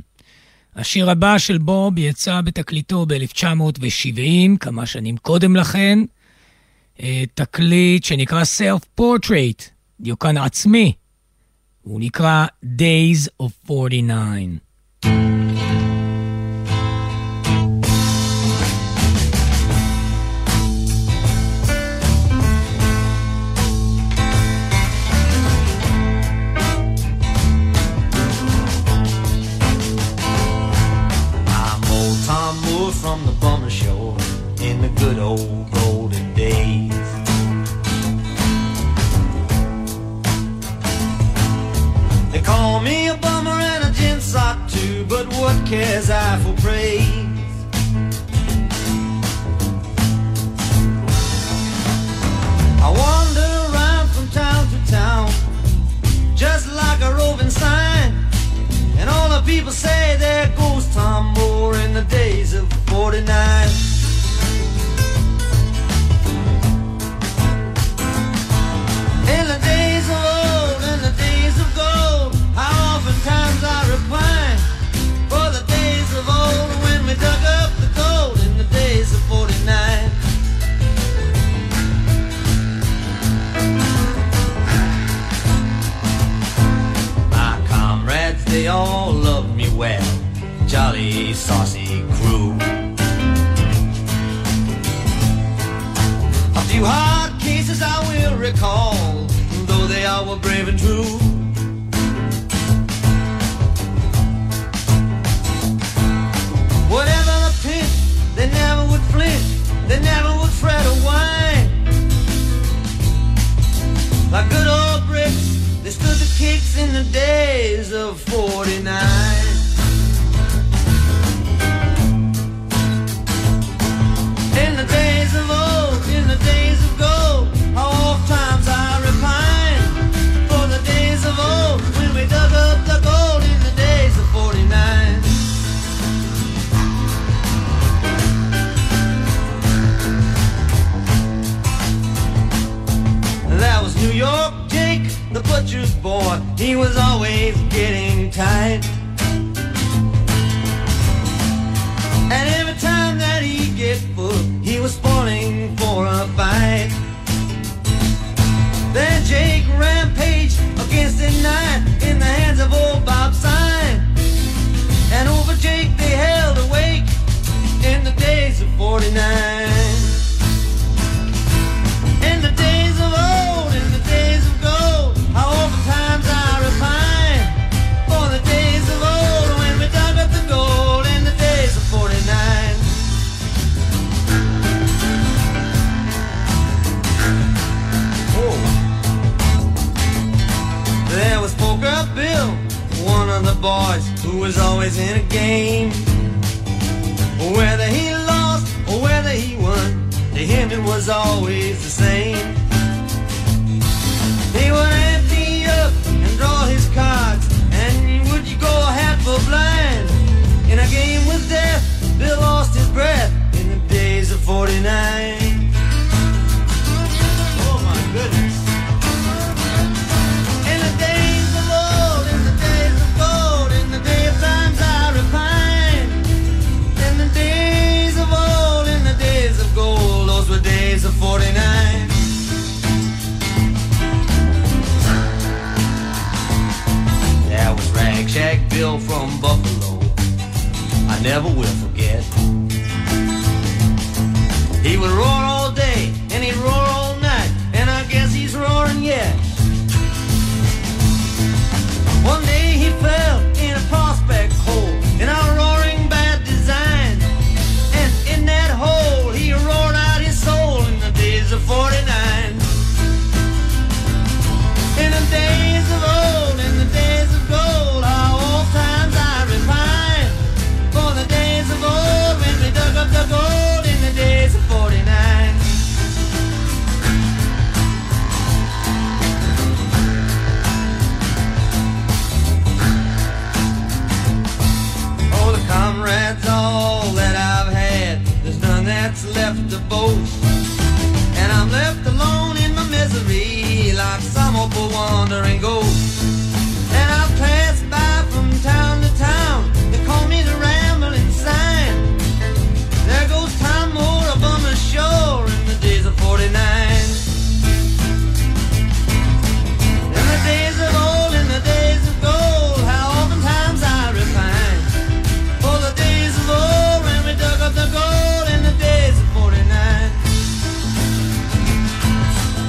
השיר 0.76 1.09
הבא 1.09 1.38
של 1.38 1.57
בוב 1.57 1.97
יצא 1.97 2.41
בתקליטו 2.41 3.05
ב-1970, 3.05 4.57
כמה 4.59 4.86
שנים 4.86 5.18
קודם 5.18 5.55
לכן, 5.55 5.99
אה, 6.99 7.24
תקליט 7.34 8.03
שנקרא 8.03 8.43
Self 8.43 9.01
Portrait, 9.01 9.70
דיוקן 9.99 10.38
עצמי. 10.38 10.93
הוא 11.82 11.99
נקרא 11.99 12.45
Days 12.63 13.43
of 13.43 13.72
49. 13.72 15.35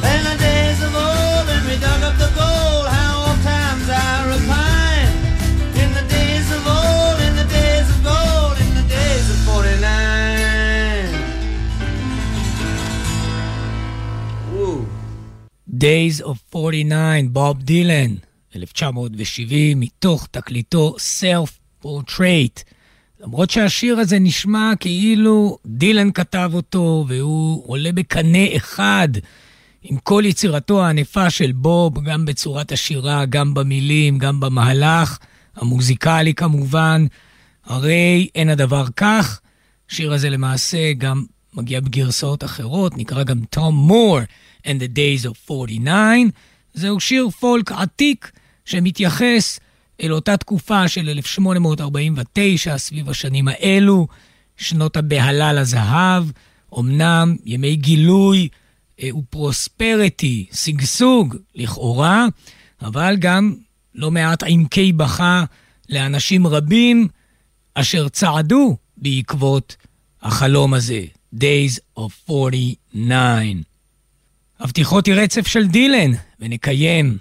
Days 0.06 0.80
of 0.86 0.94
old 0.94 1.44
when 1.50 1.62
we 1.68 1.76
dug 1.86 2.02
up 2.08 2.16
the 2.24 2.30
gold, 2.40 2.86
how 2.98 3.14
oft 3.28 3.42
times 3.52 3.86
I 3.88 4.12
repine. 4.32 5.14
In 5.82 5.90
the 5.98 6.04
days 6.16 6.48
of 6.56 6.62
old, 6.78 7.18
in 7.26 7.34
the 7.40 7.46
days 7.58 7.88
of 7.94 7.98
gold, 8.12 8.56
in 8.64 8.70
the 8.78 8.86
days 8.96 9.26
of 9.32 9.38
49. 9.46 9.66
Woo. 14.52 14.86
Days 15.68 16.16
of 16.20 16.36
49, 16.52 17.28
בוב 17.32 17.62
דילן, 17.62 18.14
1970, 18.56 19.80
מתוך 19.80 20.26
תקליטו 20.30 20.96
Self 21.20 21.50
Portrait. 21.84 22.62
למרות 23.20 23.50
שהשיר 23.50 23.98
הזה 23.98 24.18
נשמע 24.18 24.72
כאילו 24.80 25.58
דילן 25.66 26.12
כתב 26.12 26.50
אותו 26.54 27.04
והוא 27.08 27.64
עולה 27.66 27.92
בקנה 27.92 28.56
אחד 28.56 29.08
עם 29.88 29.96
כל 30.02 30.22
יצירתו 30.26 30.84
הענפה 30.84 31.30
של 31.30 31.52
בוב, 31.52 32.04
גם 32.04 32.24
בצורת 32.24 32.72
השירה, 32.72 33.24
גם 33.24 33.54
במילים, 33.54 34.18
גם 34.18 34.40
במהלך, 34.40 35.18
המוזיקלי 35.56 36.34
כמובן. 36.34 37.06
הרי 37.64 38.28
אין 38.34 38.48
הדבר 38.48 38.84
כך. 38.96 39.40
השיר 39.90 40.12
הזה 40.12 40.30
למעשה 40.30 40.92
גם 40.92 41.24
מגיע 41.54 41.80
בגרסאות 41.80 42.44
אחרות, 42.44 42.98
נקרא 42.98 43.22
גם 43.22 43.40
Tom 43.56 43.90
Moore 43.90 44.24
and 44.64 44.80
the 44.80 44.96
Days 44.96 45.28
of 45.30 45.50
49. 45.50 45.92
זהו 46.74 47.00
שיר 47.00 47.28
פולק 47.28 47.72
עתיק 47.72 48.30
שמתייחס 48.64 49.60
אל 50.02 50.12
אותה 50.12 50.36
תקופה 50.36 50.88
של 50.88 51.08
1849, 51.08 52.78
סביב 52.78 53.10
השנים 53.10 53.48
האלו, 53.48 54.06
שנות 54.56 54.96
הבהלה 54.96 55.52
לזהב, 55.52 56.24
אמנם 56.78 57.36
ימי 57.44 57.76
גילוי 57.76 58.48
אה, 59.02 59.16
ופרוספריטי, 59.16 60.46
שגשוג 60.52 61.36
לכאורה, 61.54 62.26
אבל 62.82 63.16
גם 63.18 63.54
לא 63.94 64.10
מעט 64.10 64.42
עמקי 64.46 64.92
בכה 64.92 65.44
לאנשים 65.88 66.46
רבים 66.46 67.08
אשר 67.74 68.08
צעדו 68.08 68.76
בעקבות 68.96 69.76
החלום 70.22 70.74
הזה, 70.74 71.04
Days 71.34 71.98
of 71.98 72.30
49. 72.30 73.66
הבטיחות 74.60 75.06
היא 75.06 75.14
רצף 75.14 75.46
של 75.46 75.66
דילן, 75.66 76.12
ונקיים. 76.40 77.18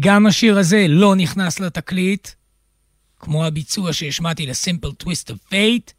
גם 0.00 0.26
השיר 0.26 0.58
הזה 0.58 0.86
לא 0.88 1.16
נכנס 1.16 1.60
לתקליט, 1.60 2.28
כמו 3.18 3.44
הביצוע 3.44 3.92
שהשמעתי 3.92 4.46
ל-Simple 4.46 5.04
Twist 5.04 5.30
of 5.30 5.52
Fate, 5.52 5.92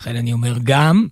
לכן 0.00 0.16
אני 0.16 0.32
אומר 0.32 0.58
גם. 0.62 1.06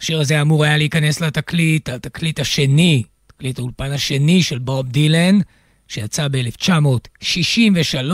השיר 0.00 0.20
הזה 0.20 0.40
אמור 0.40 0.64
היה 0.64 0.76
להיכנס 0.76 1.20
לתקליט, 1.20 1.88
התקליט 1.88 2.40
השני, 2.40 3.02
תקליט 3.26 3.58
האולפן 3.58 3.92
השני 3.92 4.42
של 4.42 4.58
בוב 4.58 4.88
דילן, 4.88 5.38
שיצא 5.88 6.28
ב-1963, 6.28 8.12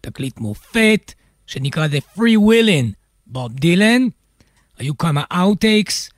תקליט 0.00 0.38
מופת, 0.38 1.12
שנקרא 1.46 1.86
The 1.86 2.18
Free 2.18 2.38
Willin' 2.48 2.92
בוב 3.26 3.52
דילן. 3.52 4.02
היו 4.78 4.98
כמה 4.98 5.24
Outtakes, 5.32 6.10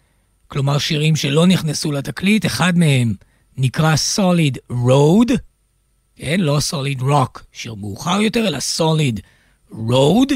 כלומר 0.49 0.78
שירים 0.78 1.16
שלא 1.16 1.47
נכנסו 1.47 1.93
לתקליט, 1.93 2.47
אחד 2.47 2.78
מהם 2.78 3.14
נקרא 3.57 3.95
Solid 4.16 4.72
Road, 4.72 5.32
כן, 6.16 6.40
לא 6.40 6.59
Solid 6.59 7.01
Rock, 7.01 7.40
שיר 7.53 7.74
מאוחר 7.74 8.20
יותר, 8.20 8.49
אלא 8.49 8.59
Solid 8.78 9.20
Road, 9.72 10.34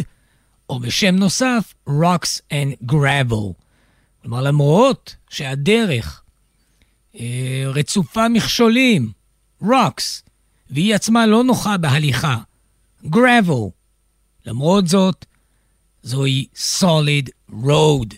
או 0.71 0.81
בשם 0.81 1.17
נוסף, 1.17 1.75
Rocks 1.89 2.41
and 2.53 2.93
Gravel. 2.93 3.66
כלומר, 4.27 4.43
למרות 4.43 5.17
שהדרך 5.31 6.23
אה, 7.21 7.65
רצופה 7.67 8.29
מכשולים, 8.29 9.13
Rocks, 9.63 10.23
והיא 10.71 10.95
עצמה 10.95 11.27
לא 11.27 11.45
נוחה 11.45 11.77
בהליכה, 11.77 12.37
Gravel, 13.05 13.71
למרות 14.47 14.89
זאת, 14.89 15.25
זוהי 16.03 16.47
Solid 16.55 17.31
Road, 17.51 18.15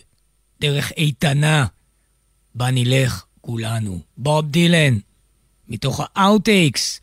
דרך 0.61 0.91
איתנה, 0.91 1.65
בה 2.55 2.71
נלך 2.71 3.25
כולנו. 3.41 3.99
בוב 4.17 4.45
דילן, 4.45 4.97
מתוך 5.67 5.99
ה-Outtakes 5.99 7.01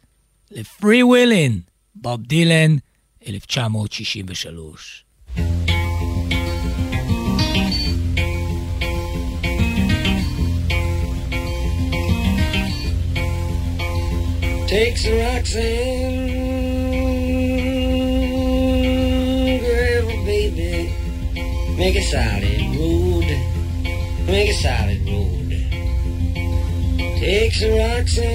ל-Free 0.51 1.05
Willin', 1.05 1.61
בוב 1.95 2.23
דילן, 2.23 2.77
1963. 3.27 5.05
Take 14.67 14.97
some 14.97 15.17
Roxanne, 15.17 16.27
gravel, 19.61 20.25
baby. 20.25 20.93
Make 21.79 21.95
a 21.95 22.03
solid 22.03 22.61
road. 22.75 23.27
Make 24.27 24.51
a 24.51 24.55
solid 24.55 25.07
road. 25.07 25.51
Take 27.21 27.55
some 27.55 27.79
Roxanne, 27.79 28.27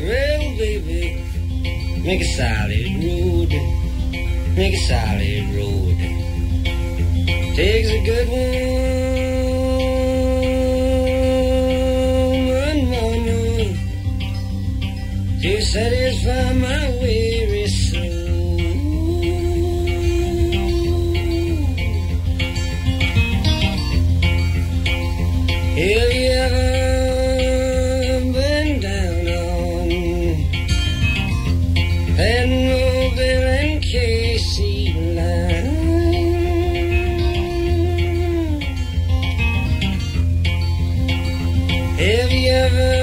gravel, 0.00 0.52
baby. 0.58 1.02
Make 2.02 2.22
a 2.22 2.30
solid 2.34 2.86
road. 3.04 3.52
Make 4.56 4.74
a 4.74 4.82
solid 4.88 5.44
road. 5.54 5.98
Takes 7.54 7.88
a 7.88 8.04
good 8.04 8.28
one 8.28 8.61
to 15.42 15.60
satisfy 15.60 16.52
my 16.52 16.88
weary 17.00 17.66
soul. 17.66 18.58
Have 25.82 26.12
you 26.14 26.30
ever 26.46 26.68
been 28.32 28.80
down 28.86 29.26
on 29.42 29.88
that 32.16 32.46
Mobile 32.46 33.46
and 33.58 33.82
Casey 33.82 34.92
line? 35.16 35.82
Have 41.98 42.30
you 42.30 42.52
ever 42.52 43.01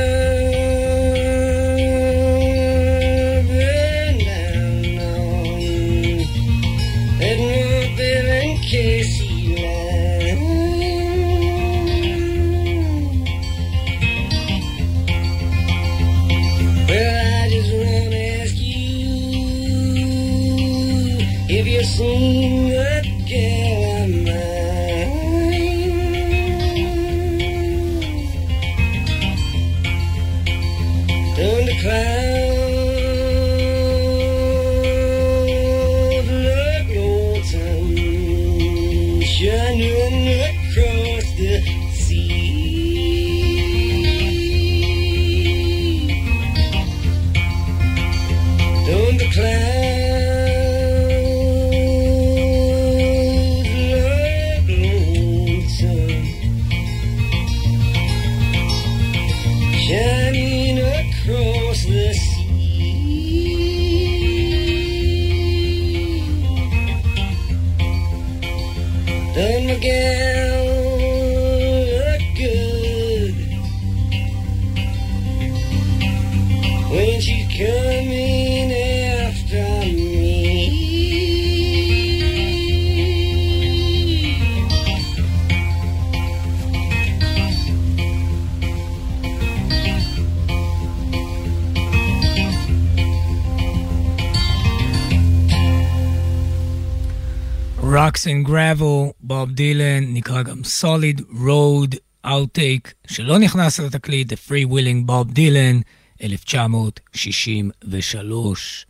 Rocks 98.19 98.27
and 98.27 98.45
Gravel, 98.49 99.11
בוב 99.19 99.51
דילן, 99.51 100.13
נקרא 100.13 100.43
גם 100.43 100.61
Solid 100.81 101.21
Road 101.31 101.95
Outtake, 102.25 102.91
שלא 103.07 103.39
נכנס 103.39 103.79
לתקליט, 103.79 104.33
The 104.33 104.35
Free 104.47 104.67
Willing 104.71 105.05
בוב 105.05 105.31
דילן, 105.31 105.79
1963. 106.23 108.85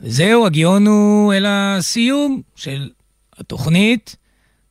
זהו, 0.00 0.46
הגיענו 0.46 1.32
אל 1.36 1.44
הסיום 1.48 2.42
של 2.56 2.90
התוכנית. 3.36 4.16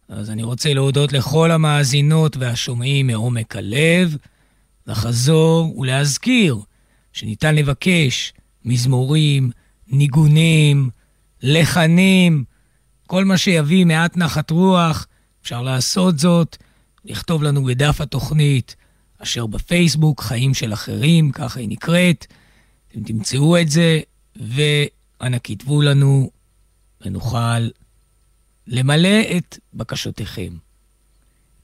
אז 0.09 0.29
אני 0.29 0.43
רוצה 0.43 0.73
להודות 0.73 1.13
לכל 1.13 1.51
המאזינות 1.51 2.37
והשומעים 2.37 3.07
מעומק 3.07 3.55
הלב, 3.55 4.17
לחזור 4.87 5.79
ולהזכיר 5.79 6.57
שניתן 7.13 7.55
לבקש 7.55 8.33
מזמורים, 8.65 9.51
ניגונים, 9.87 10.89
לחנים, 11.41 12.43
כל 13.07 13.25
מה 13.25 13.37
שיביא 13.37 13.85
מעט 13.85 14.17
נחת 14.17 14.51
רוח, 14.51 15.07
אפשר 15.41 15.61
לעשות 15.61 16.19
זאת, 16.19 16.57
לכתוב 17.05 17.43
לנו 17.43 17.63
בדף 17.63 18.01
התוכנית, 18.01 18.75
אשר 19.17 19.45
בפייסבוק, 19.45 20.21
חיים 20.21 20.53
של 20.53 20.73
אחרים, 20.73 21.31
ככה 21.31 21.59
היא 21.59 21.69
נקראת. 21.69 22.25
אתם 22.91 23.03
תמצאו 23.03 23.61
את 23.61 23.69
זה, 23.71 23.99
ואנא 24.35 25.37
כתבו 25.43 25.81
לנו, 25.81 26.29
ונוכל 27.05 27.67
למלא 28.67 29.21
את 29.37 29.57
בקשותיכם. 29.73 30.53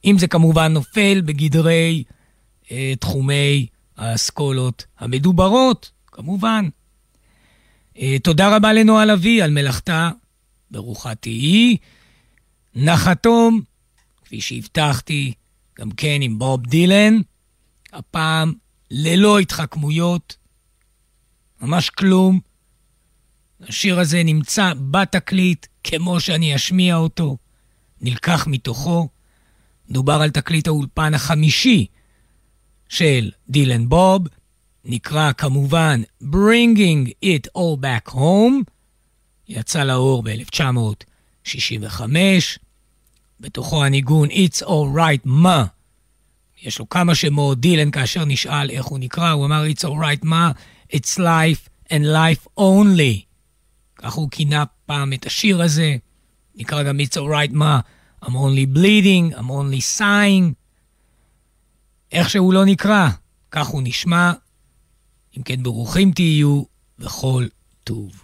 אם 0.05 0.15
זה 0.19 0.27
כמובן 0.27 0.73
נופל 0.73 1.21
בגדרי 1.25 2.03
אה, 2.71 2.93
תחומי 2.99 3.67
האסכולות 3.97 4.85
המדוברות, 4.99 5.91
כמובן. 6.07 6.69
אה, 7.99 8.15
תודה 8.23 8.55
רבה 8.55 8.73
לנועה 8.73 9.05
לביא 9.05 9.43
על 9.43 9.51
מלאכתה, 9.51 10.11
ברוכה 10.73 11.15
תהיי. 11.15 11.77
נחתום, 12.75 13.61
כפי 14.25 14.41
שהבטחתי, 14.41 15.33
גם 15.79 15.91
כן 15.91 16.17
עם 16.21 16.39
בוב 16.39 16.61
דילן, 16.61 17.17
הפעם 17.93 18.53
ללא 18.91 19.39
התחכמויות, 19.39 20.37
ממש 21.61 21.89
כלום. 21.89 22.39
השיר 23.61 23.99
הזה 23.99 24.23
נמצא 24.23 24.73
בתקליט 24.91 25.65
כמו 25.83 26.19
שאני 26.19 26.55
אשמיע 26.55 26.95
אותו, 26.95 27.37
נלקח 28.01 28.47
מתוכו. 28.47 29.09
דובר 29.89 30.21
על 30.21 30.29
תקליט 30.29 30.67
האולפן 30.67 31.13
החמישי 31.13 31.85
של 32.89 33.31
דילן 33.49 33.89
בוב, 33.89 34.27
נקרא 34.85 35.31
כמובן 35.31 36.01
Bringing 36.23 37.09
It 37.25 37.47
All 37.57 37.81
Back 37.81 38.11
Home, 38.11 38.72
יצא 39.47 39.83
לאור 39.83 40.23
ב-1965, 40.23 42.01
בתוכו 43.39 43.85
הניגון 43.85 44.29
It's 44.29 44.61
All 44.61 44.95
Right 44.95 45.21
מה. 45.25 45.65
יש 46.61 46.79
לו 46.79 46.89
כמה 46.89 47.15
שמות, 47.15 47.59
דילן 47.59 47.91
כאשר 47.91 48.25
נשאל 48.25 48.69
איך 48.69 48.85
הוא 48.85 48.99
נקרא, 48.99 49.31
הוא 49.31 49.45
אמר 49.45 49.63
It's 49.65 49.83
All 49.83 50.01
Right 50.01 50.19
מה, 50.23 50.51
It's 50.91 51.17
Life 51.17 51.89
and 51.89 52.03
Life 52.03 52.59
Only. 52.59 53.21
כך 53.95 54.13
הוא 54.13 54.29
כינה 54.31 54.63
פעם 54.85 55.13
את 55.13 55.25
השיר 55.25 55.61
הזה, 55.61 55.95
נקרא 56.55 56.83
גם 56.83 56.99
It's 56.99 57.17
All 57.17 57.49
Right 57.49 57.53
מה, 57.53 57.79
I'm 58.23 58.27
only 58.27 58.77
bleeding, 58.77 59.35
I'm 59.37 59.49
only 59.49 59.99
sighing. 59.99 60.53
איך 62.11 62.29
שהוא 62.29 62.53
לא 62.53 62.65
נקרא, 62.65 63.09
כך 63.51 63.67
הוא 63.67 63.81
נשמע. 63.85 64.31
אם 65.37 65.43
כן, 65.43 65.63
ברוכים 65.63 66.11
תהיו 66.11 66.63
וכל 66.99 67.47
טוב. 67.83 68.23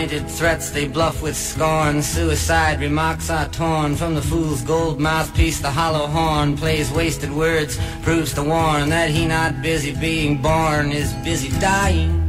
Pointed 0.00 0.30
threats 0.30 0.70
they 0.70 0.88
bluff 0.88 1.20
with 1.20 1.36
scorn. 1.36 2.00
Suicide 2.00 2.80
remarks 2.80 3.28
are 3.28 3.46
torn 3.48 3.94
from 3.96 4.14
the 4.14 4.22
fool's 4.22 4.62
gold 4.62 4.98
mouthpiece. 4.98 5.60
The 5.60 5.70
hollow 5.70 6.06
horn 6.06 6.56
plays 6.56 6.90
wasted 6.90 7.30
words, 7.30 7.78
proves 8.00 8.32
to 8.36 8.42
warn 8.42 8.88
that 8.88 9.10
he 9.10 9.26
not 9.26 9.60
busy 9.60 9.94
being 9.94 10.40
born 10.40 10.90
is 10.90 11.12
busy 11.22 11.50
dying. 11.60 12.19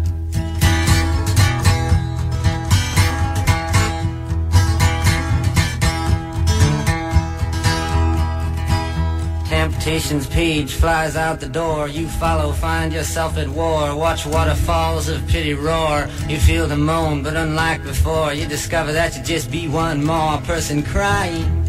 Invitations 9.82 10.28
page 10.28 10.74
flies 10.76 11.16
out 11.16 11.40
the 11.40 11.50
door. 11.50 11.88
You 11.88 12.08
follow, 12.08 12.52
find 12.52 12.94
yourself 12.94 13.36
at 13.40 13.48
war. 13.48 13.96
Watch 13.96 14.28
waterfalls 14.28 15.10
of 15.10 15.28
pity 15.28 15.56
roar. 15.56 16.08
You 16.30 16.38
feel 16.38 16.68
the 16.68 16.78
moan, 16.78 17.24
but 17.24 17.36
unlike 17.36 17.82
before, 17.84 18.32
you 18.32 18.46
discover 18.46 18.92
that 18.92 19.18
you 19.18 19.24
just 19.24 19.50
be 19.50 19.68
one 19.68 20.06
more 20.06 20.38
person 20.42 20.84
crying. 20.84 21.66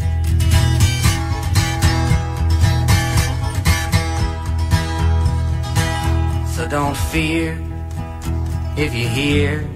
So 6.53 6.67
don't 6.69 6.95
fear 6.95 7.57
if 8.77 8.93
you 8.93 9.07
hear 9.07 9.67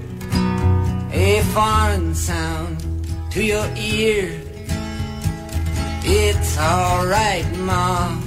a 1.12 1.42
foreign 1.56 2.14
sound 2.14 2.78
to 3.32 3.44
your 3.44 3.68
ear. 3.76 4.40
It's 6.04 6.56
alright, 6.60 7.52
Ma. 7.58 8.27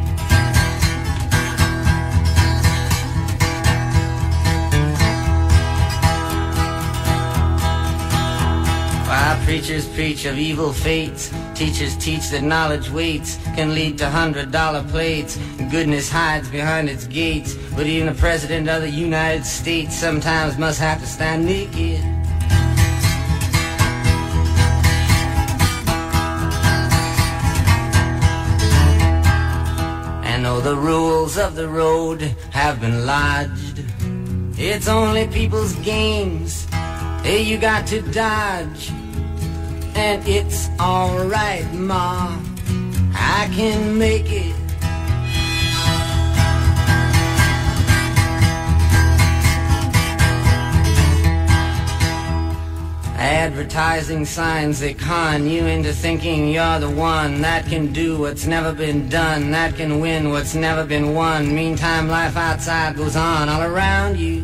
Preachers 9.51 9.85
preach 9.89 10.23
of 10.23 10.37
evil 10.37 10.71
fates, 10.71 11.29
teachers 11.55 11.97
teach 11.97 12.29
that 12.29 12.41
knowledge 12.41 12.89
waits, 12.89 13.35
can 13.53 13.75
lead 13.75 13.97
to 13.97 14.09
hundred 14.09 14.49
dollar 14.49 14.81
plates. 14.83 15.37
Goodness 15.69 16.09
hides 16.09 16.47
behind 16.47 16.87
its 16.87 17.05
gates, 17.05 17.55
but 17.75 17.85
even 17.85 18.07
the 18.07 18.17
president 18.17 18.69
of 18.69 18.81
the 18.81 18.89
United 18.89 19.43
States 19.43 19.93
sometimes 19.93 20.57
must 20.57 20.79
have 20.79 21.01
to 21.01 21.05
stand 21.05 21.45
naked. 21.45 21.99
And 30.23 30.45
though 30.45 30.61
the 30.61 30.77
rules 30.77 31.37
of 31.37 31.55
the 31.55 31.67
road 31.67 32.21
have 32.51 32.79
been 32.79 33.05
lodged, 33.05 33.83
it's 34.57 34.87
only 34.87 35.27
people's 35.27 35.73
games. 35.83 36.65
Hey, 37.21 37.41
you 37.41 37.57
got 37.57 37.85
to 37.87 38.01
dodge. 38.13 38.93
And 39.95 40.27
it's 40.27 40.69
alright, 40.79 41.71
Ma. 41.73 42.39
I 43.13 43.49
can 43.53 43.97
make 43.97 44.31
it. 44.31 44.55
Advertising 53.17 54.25
signs 54.25 54.79
that 54.79 54.97
con 54.97 55.47
you 55.47 55.65
into 55.65 55.93
thinking 55.93 56.49
you're 56.49 56.79
the 56.79 56.89
one 56.89 57.41
that 57.41 57.65
can 57.65 57.91
do 57.91 58.19
what's 58.19 58.45
never 58.45 58.73
been 58.73 59.09
done, 59.09 59.51
that 59.51 59.75
can 59.75 59.99
win 59.99 60.29
what's 60.29 60.55
never 60.55 60.85
been 60.85 61.13
won. 61.13 61.53
Meantime, 61.53 62.07
life 62.07 62.37
outside 62.37 62.95
goes 62.95 63.15
on 63.15 63.49
all 63.49 63.61
around 63.61 64.17
you. 64.17 64.43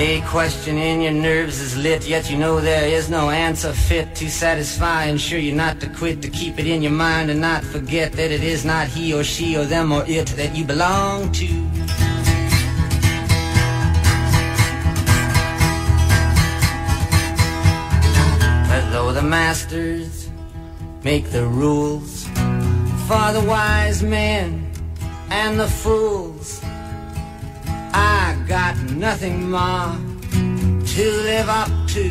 A 0.00 0.20
question 0.28 0.78
in 0.78 1.00
your 1.00 1.10
nerves 1.10 1.60
is 1.60 1.76
lit, 1.76 2.06
yet 2.06 2.30
you 2.30 2.38
know 2.38 2.60
there 2.60 2.86
is 2.86 3.10
no 3.10 3.30
answer 3.30 3.72
fit 3.72 4.14
to 4.14 4.30
satisfy. 4.30 5.06
Ensure 5.06 5.40
you 5.40 5.52
not 5.52 5.80
to 5.80 5.88
quit, 5.88 6.22
to 6.22 6.28
keep 6.28 6.56
it 6.60 6.68
in 6.68 6.82
your 6.82 6.92
mind 6.92 7.30
and 7.32 7.40
not 7.40 7.64
forget 7.64 8.12
that 8.12 8.30
it 8.30 8.44
is 8.44 8.64
not 8.64 8.86
he 8.86 9.12
or 9.12 9.24
she 9.24 9.56
or 9.56 9.64
them 9.64 9.90
or 9.90 10.04
it 10.06 10.28
that 10.36 10.54
you 10.54 10.64
belong 10.64 11.32
to. 11.32 11.48
But 18.68 18.92
though 18.92 19.12
the 19.12 19.22
masters 19.22 20.30
make 21.02 21.30
the 21.30 21.44
rules 21.44 22.28
for 23.08 23.32
the 23.32 23.44
wise 23.48 24.00
men 24.04 24.70
and 25.30 25.58
the 25.58 25.66
fools, 25.66 26.57
got 28.48 28.74
nothing 28.92 29.50
more 29.50 29.94
to 30.86 31.10
live 31.22 31.50
up 31.50 31.68
to. 31.86 32.08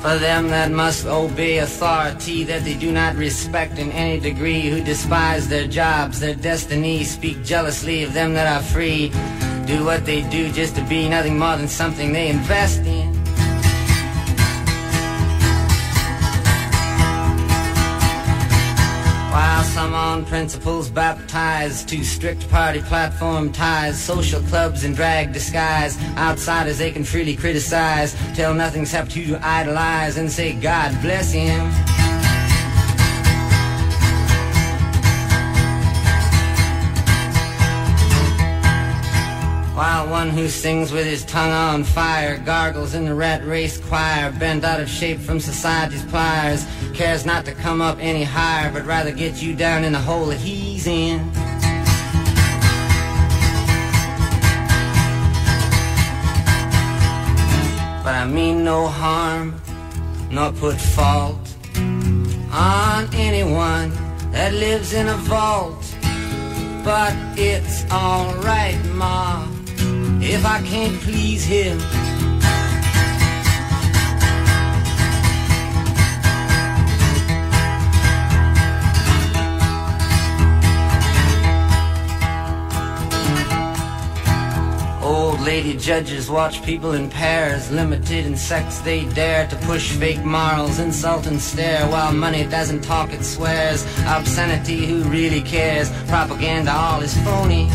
For 0.00 0.18
them 0.18 0.48
that 0.48 0.70
must 0.70 1.04
obey 1.04 1.58
authority 1.58 2.44
that 2.44 2.64
they 2.64 2.74
do 2.74 2.90
not 2.90 3.16
respect 3.16 3.78
in 3.78 3.92
any 3.92 4.18
degree, 4.18 4.62
who 4.62 4.82
despise 4.82 5.46
their 5.48 5.66
jobs, 5.66 6.20
their 6.20 6.34
destiny, 6.34 7.04
speak 7.04 7.44
jealously 7.44 8.02
of 8.02 8.14
them 8.14 8.32
that 8.32 8.46
are 8.46 8.62
free, 8.62 9.12
do 9.78 9.84
what 9.86 10.04
they 10.04 10.20
do 10.28 10.52
just 10.52 10.76
to 10.76 10.82
be 10.84 11.08
nothing 11.08 11.38
more 11.38 11.56
than 11.56 11.68
something 11.68 12.12
they 12.12 12.28
invest 12.28 12.80
in. 12.80 13.10
While 19.32 19.64
some 19.64 19.94
on 19.94 20.26
principles 20.26 20.90
baptized 20.90 21.88
to 21.88 22.04
strict 22.04 22.50
party 22.50 22.82
platform 22.82 23.50
ties, 23.50 23.98
social 23.98 24.42
clubs 24.42 24.84
in 24.84 24.92
drag 24.92 25.32
disguise, 25.32 25.98
outsiders 26.18 26.76
they 26.76 26.90
can 26.90 27.04
freely 27.04 27.34
criticize, 27.34 28.14
tell 28.34 28.52
nothing's 28.52 28.92
happened 28.92 29.12
to 29.12 29.38
idolize 29.42 30.18
and 30.18 30.30
say 30.30 30.52
God 30.52 30.90
bless 31.00 31.32
him. 31.32 31.91
While 39.74 40.10
one 40.10 40.28
who 40.28 40.48
sings 40.48 40.92
with 40.92 41.06
his 41.06 41.24
tongue 41.24 41.50
on 41.50 41.82
fire 41.82 42.36
gargles 42.36 42.92
in 42.92 43.06
the 43.06 43.14
rat 43.14 43.42
race 43.46 43.78
choir, 43.78 44.30
bent 44.32 44.64
out 44.64 44.80
of 44.80 44.88
shape 44.88 45.18
from 45.18 45.40
society's 45.40 46.04
pliers, 46.04 46.66
cares 46.92 47.24
not 47.24 47.46
to 47.46 47.52
come 47.52 47.80
up 47.80 47.96
any 47.98 48.22
higher, 48.22 48.70
but 48.70 48.84
rather 48.84 49.10
get 49.12 49.42
you 49.42 49.56
down 49.56 49.82
in 49.82 49.94
the 49.94 49.98
hole 49.98 50.26
that 50.26 50.36
he's 50.36 50.86
in. 50.86 51.26
But 58.04 58.14
I 58.14 58.26
mean 58.26 58.64
no 58.64 58.88
harm, 58.88 59.58
nor 60.30 60.52
put 60.52 60.76
fault 60.76 61.38
on 62.52 63.08
anyone 63.14 63.90
that 64.32 64.52
lives 64.52 64.92
in 64.92 65.08
a 65.08 65.16
vault. 65.16 65.82
But 66.84 67.14
it's 67.38 67.84
alright, 67.90 68.84
Ma, 68.86 69.46
if 70.24 70.46
I 70.46 70.62
can't 70.62 71.00
please 71.00 71.44
him. 71.44 71.78
Old 85.02 85.40
lady 85.40 85.76
judges 85.76 86.30
watch 86.30 86.62
people 86.62 86.92
in 86.92 87.10
pairs, 87.10 87.70
limited 87.72 88.24
in 88.24 88.36
sex 88.36 88.78
they 88.78 89.04
dare 89.06 89.48
to 89.48 89.56
push 89.56 89.90
fake 89.90 90.24
morals, 90.24 90.78
insult 90.78 91.26
and 91.26 91.40
stare, 91.40 91.84
while 91.88 92.12
money 92.12 92.44
doesn't 92.44 92.82
talk 92.82 93.12
it 93.12 93.24
swears. 93.24 93.84
Obscenity, 94.06 94.86
who 94.86 95.02
really 95.04 95.42
cares? 95.42 95.90
Propaganda 96.06 96.72
all 96.72 97.00
is 97.00 97.16
phony. 97.24 97.68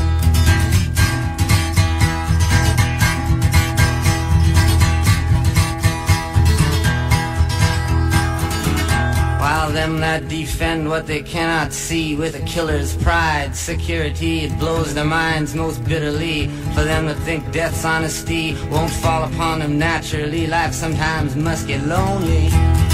Them 9.77 9.99
that 9.99 10.27
defend 10.27 10.89
what 10.89 11.05
they 11.05 11.21
cannot 11.21 11.71
see 11.71 12.15
with 12.15 12.33
a 12.33 12.43
killer's 12.45 12.97
pride, 12.97 13.55
security, 13.55 14.39
it 14.45 14.57
blows 14.57 14.95
their 14.95 15.05
minds 15.05 15.53
most 15.53 15.83
bitterly. 15.83 16.47
For 16.73 16.83
them 16.83 17.05
to 17.05 17.13
think 17.13 17.51
death's 17.51 17.85
honesty 17.85 18.55
won't 18.71 18.89
fall 18.89 19.25
upon 19.25 19.59
them 19.59 19.77
naturally, 19.77 20.47
life 20.47 20.73
sometimes 20.73 21.35
must 21.35 21.67
get 21.67 21.85
lonely. 21.85 22.86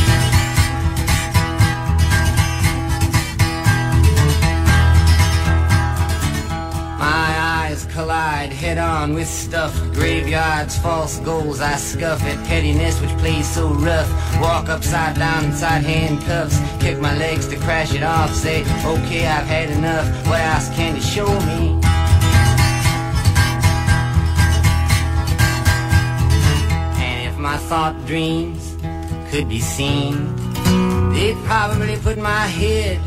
Collide 7.93 8.51
head 8.51 8.79
on 8.79 9.13
with 9.13 9.27
stuff. 9.27 9.71
Graveyards, 9.93 10.77
false 10.79 11.19
goals, 11.19 11.61
I 11.61 11.75
scuff 11.75 12.23
at 12.23 12.43
pettiness 12.47 12.99
which 12.99 13.15
plays 13.19 13.47
so 13.47 13.67
rough. 13.69 14.09
Walk 14.41 14.67
upside 14.67 15.15
down 15.15 15.45
inside 15.45 15.83
handcuffs. 15.83 16.59
Kick 16.81 16.99
my 16.99 17.15
legs 17.17 17.47
to 17.49 17.55
crash 17.57 17.93
it 17.93 18.01
off. 18.01 18.33
Say, 18.33 18.61
okay, 18.83 19.27
I've 19.27 19.45
had 19.45 19.69
enough. 19.69 20.07
What 20.27 20.41
else 20.41 20.69
can 20.75 20.95
you 20.95 21.01
show 21.01 21.27
me? 21.51 21.79
And 26.97 27.29
if 27.29 27.37
my 27.37 27.57
thought 27.57 27.95
dreams 28.07 28.75
could 29.29 29.47
be 29.47 29.59
seen, 29.59 30.35
they'd 31.13 31.37
probably 31.45 31.97
put 31.97 32.17
my 32.17 32.47
head 32.47 32.99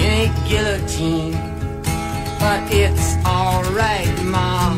in 0.00 0.30
a 0.30 0.48
guillotine. 0.48 1.53
But 2.44 2.64
it's 2.82 3.08
alright, 3.36 4.16
Mom. 4.34 4.76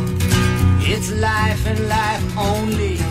It's 0.93 1.09
life 1.29 1.63
and 1.71 1.81
life 1.95 2.39
only. 2.39 3.03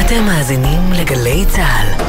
אתם 0.00 0.24
מאזינים 0.26 0.92
לגלי 0.92 1.44
צה"ל. 1.48 2.04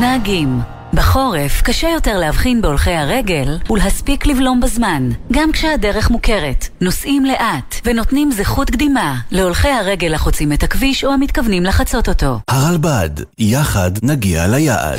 נהגים 0.00 0.60
בחורף 0.94 1.62
קשה 1.62 1.88
יותר 1.88 2.18
להבחין 2.18 2.62
בהולכי 2.62 2.90
הרגל 2.90 3.58
ולהספיק 3.70 4.26
לבלום 4.26 4.60
בזמן, 4.60 5.10
גם 5.32 5.52
כשהדרך 5.52 6.10
מוכרת. 6.10 6.68
נוסעים 6.80 7.24
לאט 7.24 7.74
ונותנים 7.84 8.32
זכות 8.32 8.70
קדימה 8.70 9.16
להולכי 9.30 9.68
הרגל 9.68 10.14
החוצים 10.14 10.52
את 10.52 10.62
הכביש 10.62 11.04
או 11.04 11.12
המתכוונים 11.12 11.64
לחצות 11.64 12.08
אותו. 12.08 12.38
הרלב"ד, 12.48 13.10
יחד 13.38 13.90
נגיע 14.02 14.46
ליעד. 14.46 14.98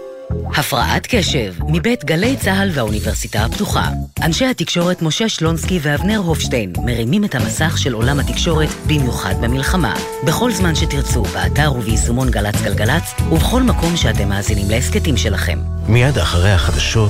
הפרעת 0.55 1.07
קשב, 1.09 1.53
מבית 1.67 2.05
גלי 2.05 2.37
צה"ל 2.37 2.69
והאוניברסיטה 2.73 3.45
הפתוחה. 3.45 3.89
אנשי 4.21 4.45
התקשורת 4.45 5.01
משה 5.01 5.29
שלונסקי 5.29 5.79
ואבנר 5.81 6.17
הופשטיין 6.17 6.73
מרימים 6.85 7.25
את 7.25 7.35
המסך 7.35 7.77
של 7.77 7.93
עולם 7.93 8.19
התקשורת, 8.19 8.69
במיוחד 8.87 9.35
במלחמה. 9.41 9.93
בכל 10.23 10.51
זמן 10.51 10.75
שתרצו, 10.75 11.23
באתר 11.23 11.73
וביישומון 11.73 12.29
גל"צ 12.31 12.61
גלגלצ, 12.61 13.13
ובכל 13.31 13.63
מקום 13.63 13.97
שאתם 13.97 14.29
מאזינים 14.29 14.69
להסכתים 14.69 15.17
שלכם. 15.17 15.59
מיד 15.87 16.17
אחרי 16.17 16.51
החדשות 16.51 17.09